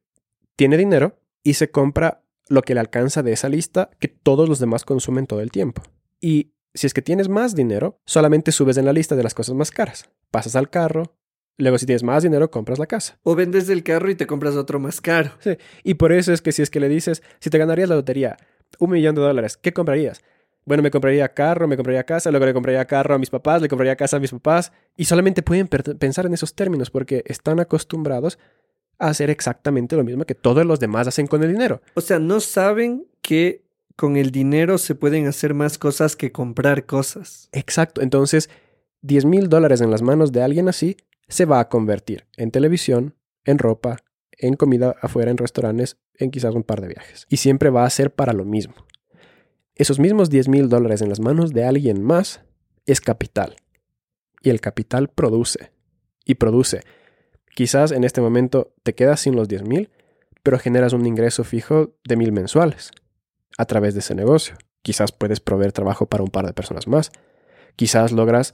tiene 0.55 0.75
dinero 0.77 1.19
y 1.43 1.53
se 1.53 1.69
compra 1.69 2.23
lo 2.47 2.63
que 2.63 2.73
le 2.73 2.79
alcanza 2.79 3.21
de 3.21 3.33
esa 3.33 3.47
lista 3.47 3.91
que 3.99 4.07
todos 4.07 4.49
los 4.49 4.57
demás 4.57 4.85
consumen 4.85 5.27
todo 5.27 5.41
el 5.41 5.51
tiempo. 5.51 5.83
Y 6.19 6.55
si 6.73 6.87
es 6.87 6.95
que 6.95 7.03
tienes 7.03 7.29
más 7.29 7.53
dinero, 7.53 7.99
solamente 8.07 8.51
subes 8.51 8.77
en 8.77 8.85
la 8.85 8.93
lista 8.93 9.15
de 9.15 9.21
las 9.21 9.35
cosas 9.35 9.53
más 9.53 9.69
caras. 9.69 10.09
Pasas 10.31 10.55
al 10.55 10.71
carro, 10.71 11.15
luego 11.59 11.77
si 11.77 11.85
tienes 11.85 12.03
más 12.03 12.23
dinero, 12.23 12.49
compras 12.49 12.79
la 12.79 12.87
casa. 12.87 13.19
O 13.23 13.35
vendes 13.35 13.69
el 13.69 13.83
carro 13.83 14.09
y 14.09 14.15
te 14.15 14.25
compras 14.25 14.55
otro 14.55 14.79
más 14.79 15.01
caro. 15.01 15.31
Sí. 15.39 15.57
Y 15.83 15.95
por 15.95 16.11
eso 16.11 16.33
es 16.33 16.41
que 16.41 16.51
si 16.51 16.61
es 16.61 16.69
que 16.69 16.79
le 16.79 16.89
dices, 16.89 17.21
si 17.39 17.49
te 17.49 17.57
ganarías 17.57 17.89
la 17.89 17.95
lotería, 17.95 18.37
un 18.79 18.91
millón 18.91 19.15
de 19.15 19.21
dólares, 19.21 19.57
¿qué 19.57 19.73
comprarías? 19.73 20.21
Bueno, 20.65 20.83
me 20.83 20.91
compraría 20.91 21.27
carro, 21.33 21.67
me 21.67 21.75
compraría 21.75 22.03
casa, 22.03 22.31
luego 22.31 22.45
le 22.45 22.53
compraría 22.53 22.85
carro 22.85 23.15
a 23.15 23.17
mis 23.17 23.29
papás, 23.29 23.61
le 23.61 23.67
compraría 23.67 23.95
casa 23.95 24.17
a 24.17 24.19
mis 24.19 24.31
papás. 24.31 24.71
Y 24.95 25.05
solamente 25.05 25.41
pueden 25.41 25.67
pensar 25.67 26.25
en 26.25 26.33
esos 26.33 26.53
términos 26.53 26.91
porque 26.91 27.23
están 27.25 27.59
acostumbrados 27.59 28.37
a 28.99 29.07
hacer 29.07 29.29
exactamente 29.29 29.95
lo 29.95 30.03
mismo 30.03 30.25
que 30.25 30.35
todos 30.35 30.65
los 30.65 30.79
demás 30.79 31.07
hacen 31.07 31.27
con 31.27 31.43
el 31.43 31.51
dinero. 31.51 31.81
O 31.95 32.01
sea, 32.01 32.19
no 32.19 32.39
saben 32.39 33.07
que 33.21 33.63
con 33.95 34.15
el 34.15 34.31
dinero 34.31 34.77
se 34.77 34.95
pueden 34.95 35.27
hacer 35.27 35.53
más 35.53 35.77
cosas 35.77 36.15
que 36.15 36.31
comprar 36.31 36.85
cosas. 36.85 37.49
Exacto. 37.51 38.01
Entonces, 38.01 38.49
10 39.01 39.25
mil 39.25 39.49
dólares 39.49 39.81
en 39.81 39.91
las 39.91 40.01
manos 40.01 40.31
de 40.31 40.41
alguien 40.41 40.69
así 40.69 40.97
se 41.29 41.45
va 41.45 41.59
a 41.59 41.69
convertir 41.69 42.27
en 42.35 42.51
televisión, 42.51 43.15
en 43.45 43.59
ropa, 43.59 43.97
en 44.31 44.55
comida 44.55 44.95
afuera, 45.01 45.31
en 45.31 45.37
restaurantes, 45.37 45.97
en 46.15 46.31
quizás 46.31 46.55
un 46.55 46.63
par 46.63 46.81
de 46.81 46.89
viajes. 46.89 47.25
Y 47.29 47.37
siempre 47.37 47.69
va 47.69 47.85
a 47.85 47.89
ser 47.89 48.13
para 48.13 48.33
lo 48.33 48.45
mismo. 48.45 48.75
Esos 49.75 49.99
mismos 49.99 50.29
10 50.29 50.49
mil 50.49 50.67
dólares 50.67 51.01
en 51.01 51.09
las 51.09 51.19
manos 51.19 51.53
de 51.53 51.63
alguien 51.63 52.03
más 52.03 52.41
es 52.85 52.99
capital. 52.99 53.55
Y 54.41 54.49
el 54.49 54.59
capital 54.59 55.09
produce. 55.09 55.71
Y 56.25 56.35
produce. 56.35 56.81
Quizás 57.55 57.91
en 57.91 58.03
este 58.03 58.21
momento 58.21 58.73
te 58.83 58.93
quedas 58.93 59.21
sin 59.21 59.35
los 59.35 59.47
10 59.47 59.63
mil, 59.63 59.89
pero 60.43 60.59
generas 60.59 60.93
un 60.93 61.05
ingreso 61.05 61.43
fijo 61.43 61.95
de 62.05 62.15
mil 62.15 62.31
mensuales 62.31 62.91
a 63.57 63.65
través 63.65 63.93
de 63.93 63.99
ese 63.99 64.15
negocio. 64.15 64.55
Quizás 64.81 65.11
puedes 65.11 65.39
proveer 65.39 65.71
trabajo 65.71 66.05
para 66.05 66.23
un 66.23 66.29
par 66.29 66.45
de 66.45 66.53
personas 66.53 66.87
más. 66.87 67.11
Quizás 67.75 68.11
logras, 68.11 68.53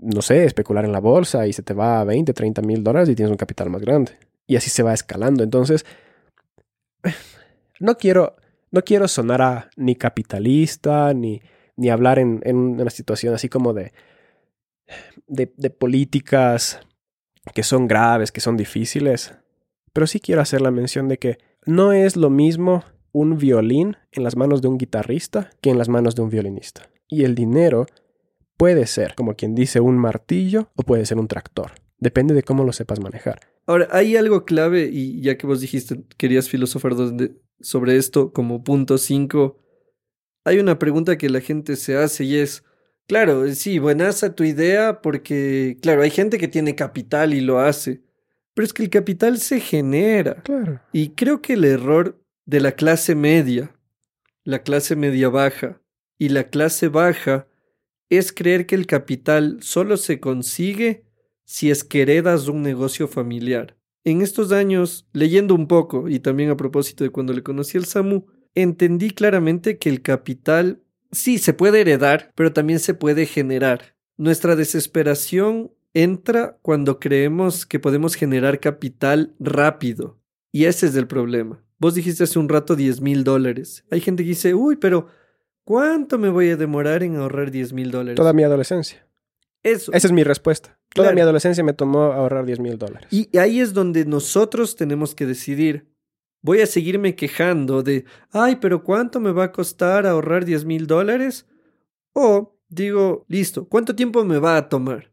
no 0.00 0.22
sé, 0.22 0.44
especular 0.44 0.84
en 0.84 0.92
la 0.92 1.00
bolsa 1.00 1.46
y 1.46 1.52
se 1.52 1.62
te 1.62 1.74
va 1.74 2.00
a 2.00 2.04
20, 2.04 2.32
30 2.32 2.62
mil 2.62 2.82
dólares 2.82 3.08
y 3.08 3.14
tienes 3.14 3.30
un 3.30 3.36
capital 3.36 3.70
más 3.70 3.82
grande. 3.82 4.12
Y 4.46 4.56
así 4.56 4.70
se 4.70 4.82
va 4.82 4.94
escalando. 4.94 5.42
Entonces, 5.42 5.84
no 7.80 7.96
quiero, 7.96 8.36
no 8.70 8.82
quiero 8.82 9.08
sonar 9.08 9.42
a 9.42 9.70
ni 9.76 9.96
capitalista, 9.96 11.12
ni, 11.14 11.42
ni 11.76 11.90
hablar 11.90 12.18
en, 12.18 12.40
en 12.44 12.56
una 12.56 12.90
situación 12.90 13.34
así 13.34 13.48
como 13.48 13.72
de, 13.72 13.92
de, 15.26 15.52
de 15.56 15.70
políticas 15.70 16.80
que 17.54 17.62
son 17.62 17.88
graves, 17.88 18.32
que 18.32 18.40
son 18.40 18.56
difíciles. 18.56 19.34
Pero 19.92 20.06
sí 20.06 20.20
quiero 20.20 20.40
hacer 20.40 20.60
la 20.60 20.70
mención 20.70 21.08
de 21.08 21.18
que 21.18 21.38
no 21.66 21.92
es 21.92 22.16
lo 22.16 22.30
mismo 22.30 22.84
un 23.12 23.38
violín 23.38 23.96
en 24.12 24.22
las 24.22 24.36
manos 24.36 24.62
de 24.62 24.68
un 24.68 24.78
guitarrista 24.78 25.50
que 25.60 25.70
en 25.70 25.78
las 25.78 25.88
manos 25.88 26.14
de 26.14 26.22
un 26.22 26.30
violinista. 26.30 26.88
Y 27.08 27.24
el 27.24 27.34
dinero 27.34 27.86
puede 28.58 28.86
ser, 28.86 29.14
como 29.14 29.34
quien 29.34 29.54
dice, 29.54 29.80
un 29.80 29.96
martillo 29.96 30.70
o 30.74 30.82
puede 30.82 31.06
ser 31.06 31.16
un 31.16 31.28
tractor. 31.28 31.72
Depende 31.98 32.34
de 32.34 32.42
cómo 32.42 32.64
lo 32.64 32.72
sepas 32.72 33.00
manejar. 33.00 33.40
Ahora, 33.66 33.88
hay 33.90 34.16
algo 34.16 34.44
clave, 34.44 34.90
y 34.92 35.22
ya 35.22 35.38
que 35.38 35.46
vos 35.46 35.60
dijiste, 35.60 36.02
querías 36.16 36.48
filosofar 36.48 36.92
sobre 37.60 37.96
esto 37.96 38.32
como 38.32 38.62
punto 38.62 38.98
5, 38.98 39.58
hay 40.44 40.58
una 40.58 40.78
pregunta 40.78 41.18
que 41.18 41.28
la 41.28 41.40
gente 41.40 41.76
se 41.76 41.96
hace 41.96 42.24
y 42.24 42.36
es, 42.36 42.64
claro, 43.06 43.46
sí, 43.54 43.78
buenaza 43.78 44.34
tu 44.34 44.44
idea 44.44 45.02
porque, 45.02 45.78
claro, 45.82 46.02
hay 46.02 46.10
gente 46.10 46.38
que 46.38 46.48
tiene 46.48 46.74
capital 46.74 47.34
y 47.34 47.40
lo 47.40 47.60
hace, 47.60 48.02
pero 48.54 48.64
es 48.64 48.72
que 48.72 48.84
el 48.84 48.90
capital 48.90 49.38
se 49.38 49.60
genera. 49.60 50.42
Claro. 50.42 50.80
Y 50.92 51.10
creo 51.10 51.42
que 51.42 51.54
el 51.54 51.64
error 51.64 52.20
de 52.46 52.60
la 52.60 52.72
clase 52.72 53.14
media, 53.14 53.76
la 54.44 54.62
clase 54.62 54.96
media 54.96 55.28
baja 55.28 55.82
y 56.16 56.30
la 56.30 56.44
clase 56.44 56.88
baja 56.88 57.47
es 58.10 58.32
creer 58.32 58.66
que 58.66 58.74
el 58.74 58.86
capital 58.86 59.58
solo 59.60 59.96
se 59.96 60.20
consigue 60.20 61.04
si 61.44 61.70
es 61.70 61.84
que 61.84 62.02
heredas 62.02 62.48
un 62.48 62.62
negocio 62.62 63.08
familiar. 63.08 63.76
En 64.04 64.22
estos 64.22 64.52
años, 64.52 65.06
leyendo 65.12 65.54
un 65.54 65.66
poco, 65.66 66.08
y 66.08 66.20
también 66.20 66.50
a 66.50 66.56
propósito 66.56 67.04
de 67.04 67.10
cuando 67.10 67.32
le 67.32 67.42
conocí 67.42 67.76
al 67.76 67.84
SAMU, 67.84 68.26
entendí 68.54 69.10
claramente 69.10 69.78
que 69.78 69.88
el 69.88 70.02
capital 70.02 70.82
sí 71.10 71.38
se 71.38 71.52
puede 71.52 71.80
heredar, 71.80 72.32
pero 72.34 72.52
también 72.52 72.78
se 72.80 72.94
puede 72.94 73.26
generar. 73.26 73.96
Nuestra 74.16 74.56
desesperación 74.56 75.72
entra 75.94 76.58
cuando 76.62 76.98
creemos 77.00 77.66
que 77.66 77.80
podemos 77.80 78.14
generar 78.14 78.60
capital 78.60 79.34
rápido, 79.38 80.18
y 80.52 80.64
ese 80.64 80.86
es 80.86 80.96
el 80.96 81.06
problema. 81.06 81.62
Vos 81.78 81.94
dijiste 81.94 82.24
hace 82.24 82.38
un 82.38 82.48
rato 82.48 82.76
10 82.76 83.00
mil 83.00 83.24
dólares. 83.24 83.84
Hay 83.90 84.00
gente 84.00 84.22
que 84.22 84.30
dice, 84.30 84.54
uy, 84.54 84.76
pero 84.76 85.08
¿cuánto 85.68 86.16
me 86.16 86.30
voy 86.30 86.48
a 86.48 86.56
demorar 86.56 87.02
en 87.02 87.16
ahorrar 87.16 87.50
10 87.50 87.74
mil 87.74 87.90
dólares? 87.90 88.16
Toda 88.16 88.32
mi 88.32 88.42
adolescencia. 88.42 89.06
Eso. 89.62 89.92
Esa 89.92 90.06
es 90.06 90.12
mi 90.14 90.24
respuesta. 90.24 90.78
Toda 90.94 91.12
mi 91.12 91.20
adolescencia 91.20 91.62
me 91.62 91.74
tomó 91.74 92.04
ahorrar 92.04 92.46
10 92.46 92.58
mil 92.60 92.78
dólares. 92.78 93.06
Y 93.10 93.36
ahí 93.36 93.60
es 93.60 93.74
donde 93.74 94.06
nosotros 94.06 94.76
tenemos 94.76 95.14
que 95.14 95.26
decidir. 95.26 95.86
Voy 96.40 96.62
a 96.62 96.66
seguirme 96.66 97.14
quejando 97.14 97.82
de, 97.82 98.06
ay, 98.30 98.56
pero 98.56 98.82
¿cuánto 98.82 99.20
me 99.20 99.30
va 99.30 99.44
a 99.44 99.52
costar 99.52 100.06
ahorrar 100.06 100.46
10 100.46 100.64
mil 100.64 100.86
dólares? 100.86 101.44
O 102.14 102.58
digo, 102.70 103.26
listo, 103.28 103.68
¿cuánto 103.68 103.94
tiempo 103.94 104.24
me 104.24 104.38
va 104.38 104.56
a 104.56 104.70
tomar? 104.70 105.12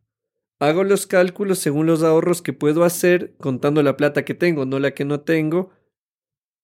Hago 0.60 0.86
los 0.86 1.06
cálculos 1.06 1.60
según 1.60 1.86
los 1.86 2.02
ahorros 2.02 2.42
que 2.42 2.54
puedo 2.54 2.86
hacer, 2.86 3.36
contando 3.40 3.84
la 3.84 3.98
plata 3.98 4.24
que 4.24 4.36
tengo, 4.36 4.66
no 4.66 4.80
la 4.80 4.92
que 4.92 5.04
no 5.04 5.20
tengo, 5.20 5.72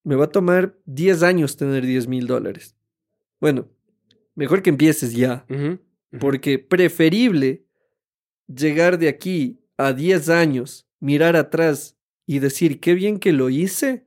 me 0.05 0.15
va 0.15 0.25
a 0.25 0.31
tomar 0.31 0.77
10 0.85 1.23
años 1.23 1.57
tener 1.57 1.85
10 1.85 2.07
mil 2.07 2.25
dólares. 2.25 2.77
Bueno, 3.41 3.67
mejor 4.35 4.61
que 4.61 4.69
empieces 4.69 5.13
ya. 5.13 5.45
Porque 6.19 6.59
preferible 6.59 7.65
llegar 8.47 8.97
de 8.97 9.07
aquí 9.07 9.61
a 9.77 9.93
10 9.93 10.29
años, 10.29 10.87
mirar 10.99 11.35
atrás 11.35 11.97
y 12.25 12.39
decir 12.39 12.79
qué 12.79 12.93
bien 12.93 13.19
que 13.19 13.31
lo 13.31 13.49
hice, 13.49 14.05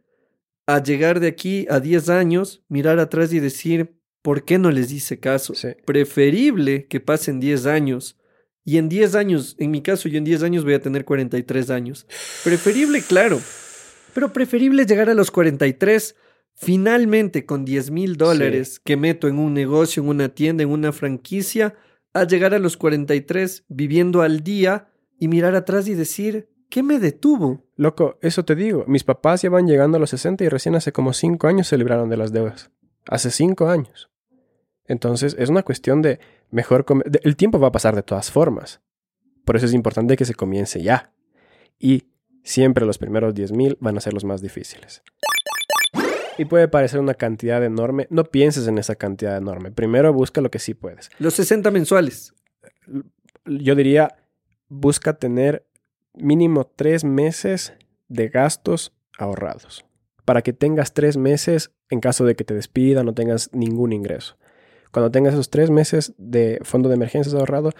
a 0.67 0.83
llegar 0.83 1.21
de 1.21 1.29
aquí 1.29 1.67
a 1.69 1.81
10 1.81 2.09
años, 2.09 2.63
mirar 2.69 2.99
atrás 2.99 3.33
y 3.33 3.41
decir 3.41 3.95
por 4.23 4.45
qué 4.45 4.59
no 4.59 4.71
les 4.71 4.93
hice 4.93 5.21
caso. 5.21 5.55
Preferible 5.85 6.87
que 6.87 7.01
pasen 7.01 7.41
10 7.41 7.67
años. 7.67 8.19
Y 8.67 8.79
en 8.79 8.89
10 8.89 9.15
años, 9.15 9.57
en 9.59 9.71
mi 9.71 9.83
caso, 9.83 10.09
yo 10.09 10.17
en 10.17 10.25
10 10.25 10.43
años 10.43 10.65
voy 10.65 10.73
a 10.73 10.81
tener 10.81 11.05
43 11.05 11.69
años. 11.69 12.07
Preferible, 12.43 13.03
claro 13.03 13.41
pero 14.15 14.33
preferible 14.33 14.87
llegar 14.87 15.11
a 15.11 15.15
los 15.15 15.31
43 15.31 16.15
finalmente 16.55 17.47
con 17.47 17.65
10 17.65 17.91
mil 17.91 18.17
dólares 18.17 18.81
que 18.83 18.97
meto 18.97 19.29
en 19.29 19.39
un 19.39 19.55
negocio, 19.55 20.03
en 20.03 20.09
una 20.09 20.29
tienda, 20.29 20.63
en 20.63 20.71
una 20.71 20.93
franquicia, 20.93 21.75
a 22.13 22.25
llegar 22.25 22.55
a 22.55 22.59
los 22.59 22.77
43 22.77 23.65
viviendo 23.69 24.23
al 24.23 24.43
día 24.43 24.89
y 25.19 25.29
mirar 25.29 25.55
atrás 25.55 25.89
y 25.89 25.95
decir, 25.95 26.49
¿qué 26.71 26.83
me 26.83 26.99
detuvo? 26.99 27.65
Loco, 27.77 28.19
eso 28.23 28.45
te 28.45 28.55
digo, 28.55 28.85
mis 28.87 29.05
papás 29.05 29.43
ya 29.43 29.51
van 29.51 29.67
llegando 29.67 29.97
a 29.97 30.01
los 30.01 30.11
60 30.11 30.45
y 30.45 30.49
recién 30.49 30.75
hace 30.75 30.93
como 30.93 31.13
5 31.13 31.47
años 31.47 31.67
se 31.67 31.79
libraron 31.79 32.09
de 32.09 32.17
las 32.17 32.33
deudas. 32.33 32.71
Hace 33.07 33.31
5 33.31 33.69
años. 33.69 34.11
Entonces 34.87 35.35
es 35.39 35.49
una 35.49 35.63
cuestión 35.63 36.03
de 36.03 36.21
mejor... 36.51 36.85
El 37.23 37.37
tiempo 37.37 37.59
va 37.59 37.69
a 37.69 37.73
pasar 37.73 37.95
de 37.95 38.03
todas 38.03 38.31
formas. 38.31 38.81
Por 39.45 39.57
eso 39.57 39.67
es 39.67 39.75
importante 39.75 40.17
que 40.17 40.25
se 40.25 40.35
comience 40.35 40.83
ya. 40.83 41.13
Y 41.79 42.05
Siempre 42.45 42.85
los 42.85 42.99
primeros 42.99 43.35
10.000 43.35 43.79
van 43.81 43.97
a 43.97 44.01
ser 44.01 44.13
los 44.13 44.25
más 44.25 44.43
difíciles. 44.43 45.03
Y 46.39 46.47
puede 46.47 46.69
parecer 46.69 47.01
una 47.01 47.15
cantidad 47.15 47.63
enorme. 47.65 48.07
No 48.11 48.25
pienses 48.25 48.67
en 48.67 48.79
esa 48.79 48.97
cantidad 48.97 49.37
enorme. 49.37 49.71
Primero 49.71 50.13
busca 50.13 50.41
lo 50.41 50.51
que 50.51 50.59
sí 50.59 50.75
puedes. 50.75 51.11
Los 51.19 51.35
60 51.35 51.71
mensuales. 51.71 52.35
Yo 53.45 53.75
diría, 53.75 54.17
busca 54.69 55.15
tener 55.15 55.67
mínimo 56.15 56.65
tres 56.67 57.05
meses 57.05 57.75
de 58.09 58.29
gastos 58.29 58.93
ahorrados. 59.19 59.85
Para 60.25 60.43
que 60.43 60.53
tengas 60.53 60.95
tres 60.95 61.17
meses 61.17 61.73
en 61.91 62.01
caso 62.01 62.25
de 62.25 62.35
que 62.35 62.45
te 62.45 62.55
despidan, 62.55 63.07
no 63.07 63.15
tengas 63.15 63.51
ningún 63.53 63.93
ingreso. 63.93 64.37
Cuando 64.91 65.11
tengas 65.11 65.35
esos 65.35 65.51
tres 65.51 65.71
meses 65.71 66.15
de 66.19 66.61
fondo 66.63 66.89
de 66.89 66.95
emergencias 66.95 67.35
ahorrado, 67.35 67.73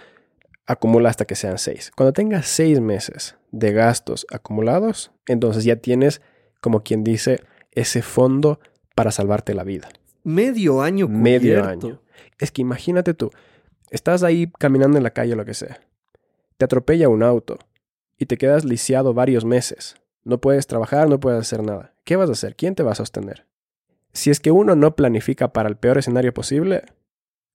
acumula 0.67 1.09
hasta 1.09 1.25
que 1.25 1.35
sean 1.35 1.57
seis. 1.57 1.91
Cuando 1.95 2.13
tengas 2.13 2.47
seis 2.47 2.79
meses 2.79 3.37
de 3.51 3.71
gastos 3.71 4.25
acumulados, 4.31 5.11
entonces 5.27 5.63
ya 5.63 5.77
tienes, 5.77 6.21
como 6.61 6.83
quien 6.83 7.03
dice, 7.03 7.39
ese 7.75 8.01
fondo 8.01 8.59
para 8.95 9.11
salvarte 9.11 9.53
la 9.53 9.63
vida. 9.63 9.89
Medio 10.23 10.81
año 10.81 11.07
cubierto. 11.07 11.21
Medio 11.21 11.63
año. 11.63 12.01
Es 12.39 12.51
que 12.51 12.61
imagínate 12.61 13.13
tú, 13.13 13.31
estás 13.91 14.23
ahí 14.23 14.51
caminando 14.57 14.97
en 14.97 15.03
la 15.03 15.11
calle 15.11 15.33
o 15.33 15.35
lo 15.35 15.45
que 15.45 15.53
sea. 15.53 15.79
Te 16.57 16.65
atropella 16.65 17.09
un 17.09 17.23
auto 17.23 17.59
y 18.17 18.25
te 18.25 18.37
quedas 18.37 18.65
lisiado 18.65 19.13
varios 19.13 19.45
meses. 19.45 19.95
No 20.23 20.39
puedes 20.39 20.67
trabajar, 20.67 21.09
no 21.09 21.19
puedes 21.19 21.39
hacer 21.39 21.61
nada. 21.63 21.93
¿Qué 22.03 22.15
vas 22.15 22.29
a 22.29 22.33
hacer? 22.33 22.55
¿Quién 22.55 22.75
te 22.75 22.83
va 22.83 22.93
a 22.93 22.95
sostener? 22.95 23.45
Si 24.13 24.31
es 24.31 24.39
que 24.39 24.51
uno 24.51 24.75
no 24.75 24.95
planifica 24.95 25.53
para 25.53 25.69
el 25.69 25.75
peor 25.75 25.97
escenario 25.97 26.33
posible, 26.33 26.83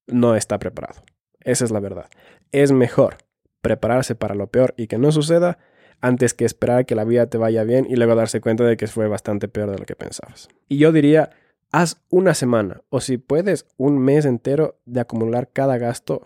no 0.06 0.36
está 0.36 0.58
preparado. 0.58 1.02
Esa 1.40 1.64
es 1.64 1.70
la 1.70 1.80
verdad. 1.80 2.10
Es 2.52 2.70
mejor 2.70 3.16
prepararse 3.62 4.14
para 4.14 4.34
lo 4.34 4.48
peor 4.48 4.74
y 4.76 4.86
que 4.86 4.98
no 4.98 5.10
suceda 5.10 5.58
antes 6.00 6.34
que 6.34 6.44
esperar 6.44 6.86
que 6.86 6.94
la 6.94 7.04
vida 7.04 7.26
te 7.26 7.38
vaya 7.38 7.64
bien 7.64 7.86
y 7.88 7.96
luego 7.96 8.14
darse 8.14 8.40
cuenta 8.40 8.64
de 8.64 8.76
que 8.76 8.86
fue 8.86 9.08
bastante 9.08 9.48
peor 9.48 9.70
de 9.70 9.78
lo 9.78 9.84
que 9.84 9.96
pensabas. 9.96 10.48
Y 10.68 10.78
yo 10.78 10.92
diría, 10.92 11.30
haz 11.72 12.00
una 12.08 12.34
semana 12.34 12.82
o 12.88 13.00
si 13.00 13.18
puedes 13.18 13.66
un 13.76 13.98
mes 13.98 14.24
entero 14.24 14.78
de 14.86 15.00
acumular 15.00 15.48
cada 15.52 15.78
gasto. 15.78 16.22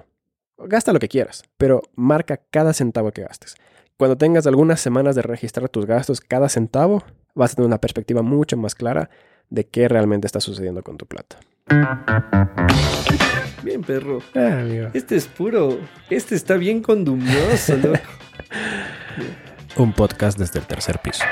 Gasta 0.59 0.93
lo 0.93 0.99
que 0.99 1.09
quieras, 1.09 1.45
pero 1.57 1.83
marca 1.95 2.41
cada 2.51 2.73
centavo 2.73 3.13
que 3.13 3.23
gastes. 3.23 3.57
Cuando 3.97 4.17
tengas 4.17 4.47
algunas 4.47 4.81
semanas 4.81 5.15
de 5.15 5.23
registrar 5.23 5.69
tus 5.69 5.87
gastos 5.87 6.21
cada 6.21 6.49
centavo, 6.49 7.05
vas 7.35 7.53
a 7.53 7.57
tener 7.57 7.67
una 7.67 7.81
perspectiva 7.81 8.23
mucho 8.23 8.57
más 8.57 8.75
clara 8.75 9.11
de 9.51 9.67
qué 9.67 9.89
realmente 9.89 10.27
está 10.27 10.41
sucediendo 10.41 10.83
con 10.83 10.97
tu 10.97 11.07
plata. 11.07 11.39
Bien, 13.63 13.83
perro. 13.83 14.19
Ah. 14.35 14.91
Este 14.93 15.17
es 15.17 15.27
puro. 15.27 15.79
Este 16.11 16.35
está 16.35 16.57
bien 16.57 16.83
condumioso, 16.83 17.77
loco. 17.77 17.99
Un 19.77 19.93
podcast 19.93 20.39
desde 20.39 20.61
el 20.61 20.67
tercer 20.67 21.01
piso. 21.01 21.25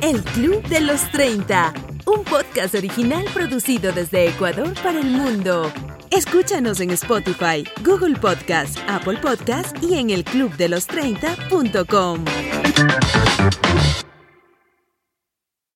El 0.00 0.22
Club 0.22 0.62
de 0.68 0.80
los 0.80 1.02
30, 1.12 1.74
un 2.06 2.24
podcast 2.24 2.74
original 2.74 3.22
producido 3.34 3.92
desde 3.92 4.28
Ecuador 4.28 4.72
para 4.82 4.98
el 4.98 5.10
mundo. 5.10 5.70
Escúchanos 6.10 6.80
en 6.80 6.90
Spotify, 6.92 7.64
Google 7.84 8.18
Podcast, 8.18 8.78
Apple 8.88 9.18
Podcast 9.18 9.76
y 9.82 9.98
en 9.98 10.08
el 10.08 10.24
elclubdelos30.com. 10.24 12.24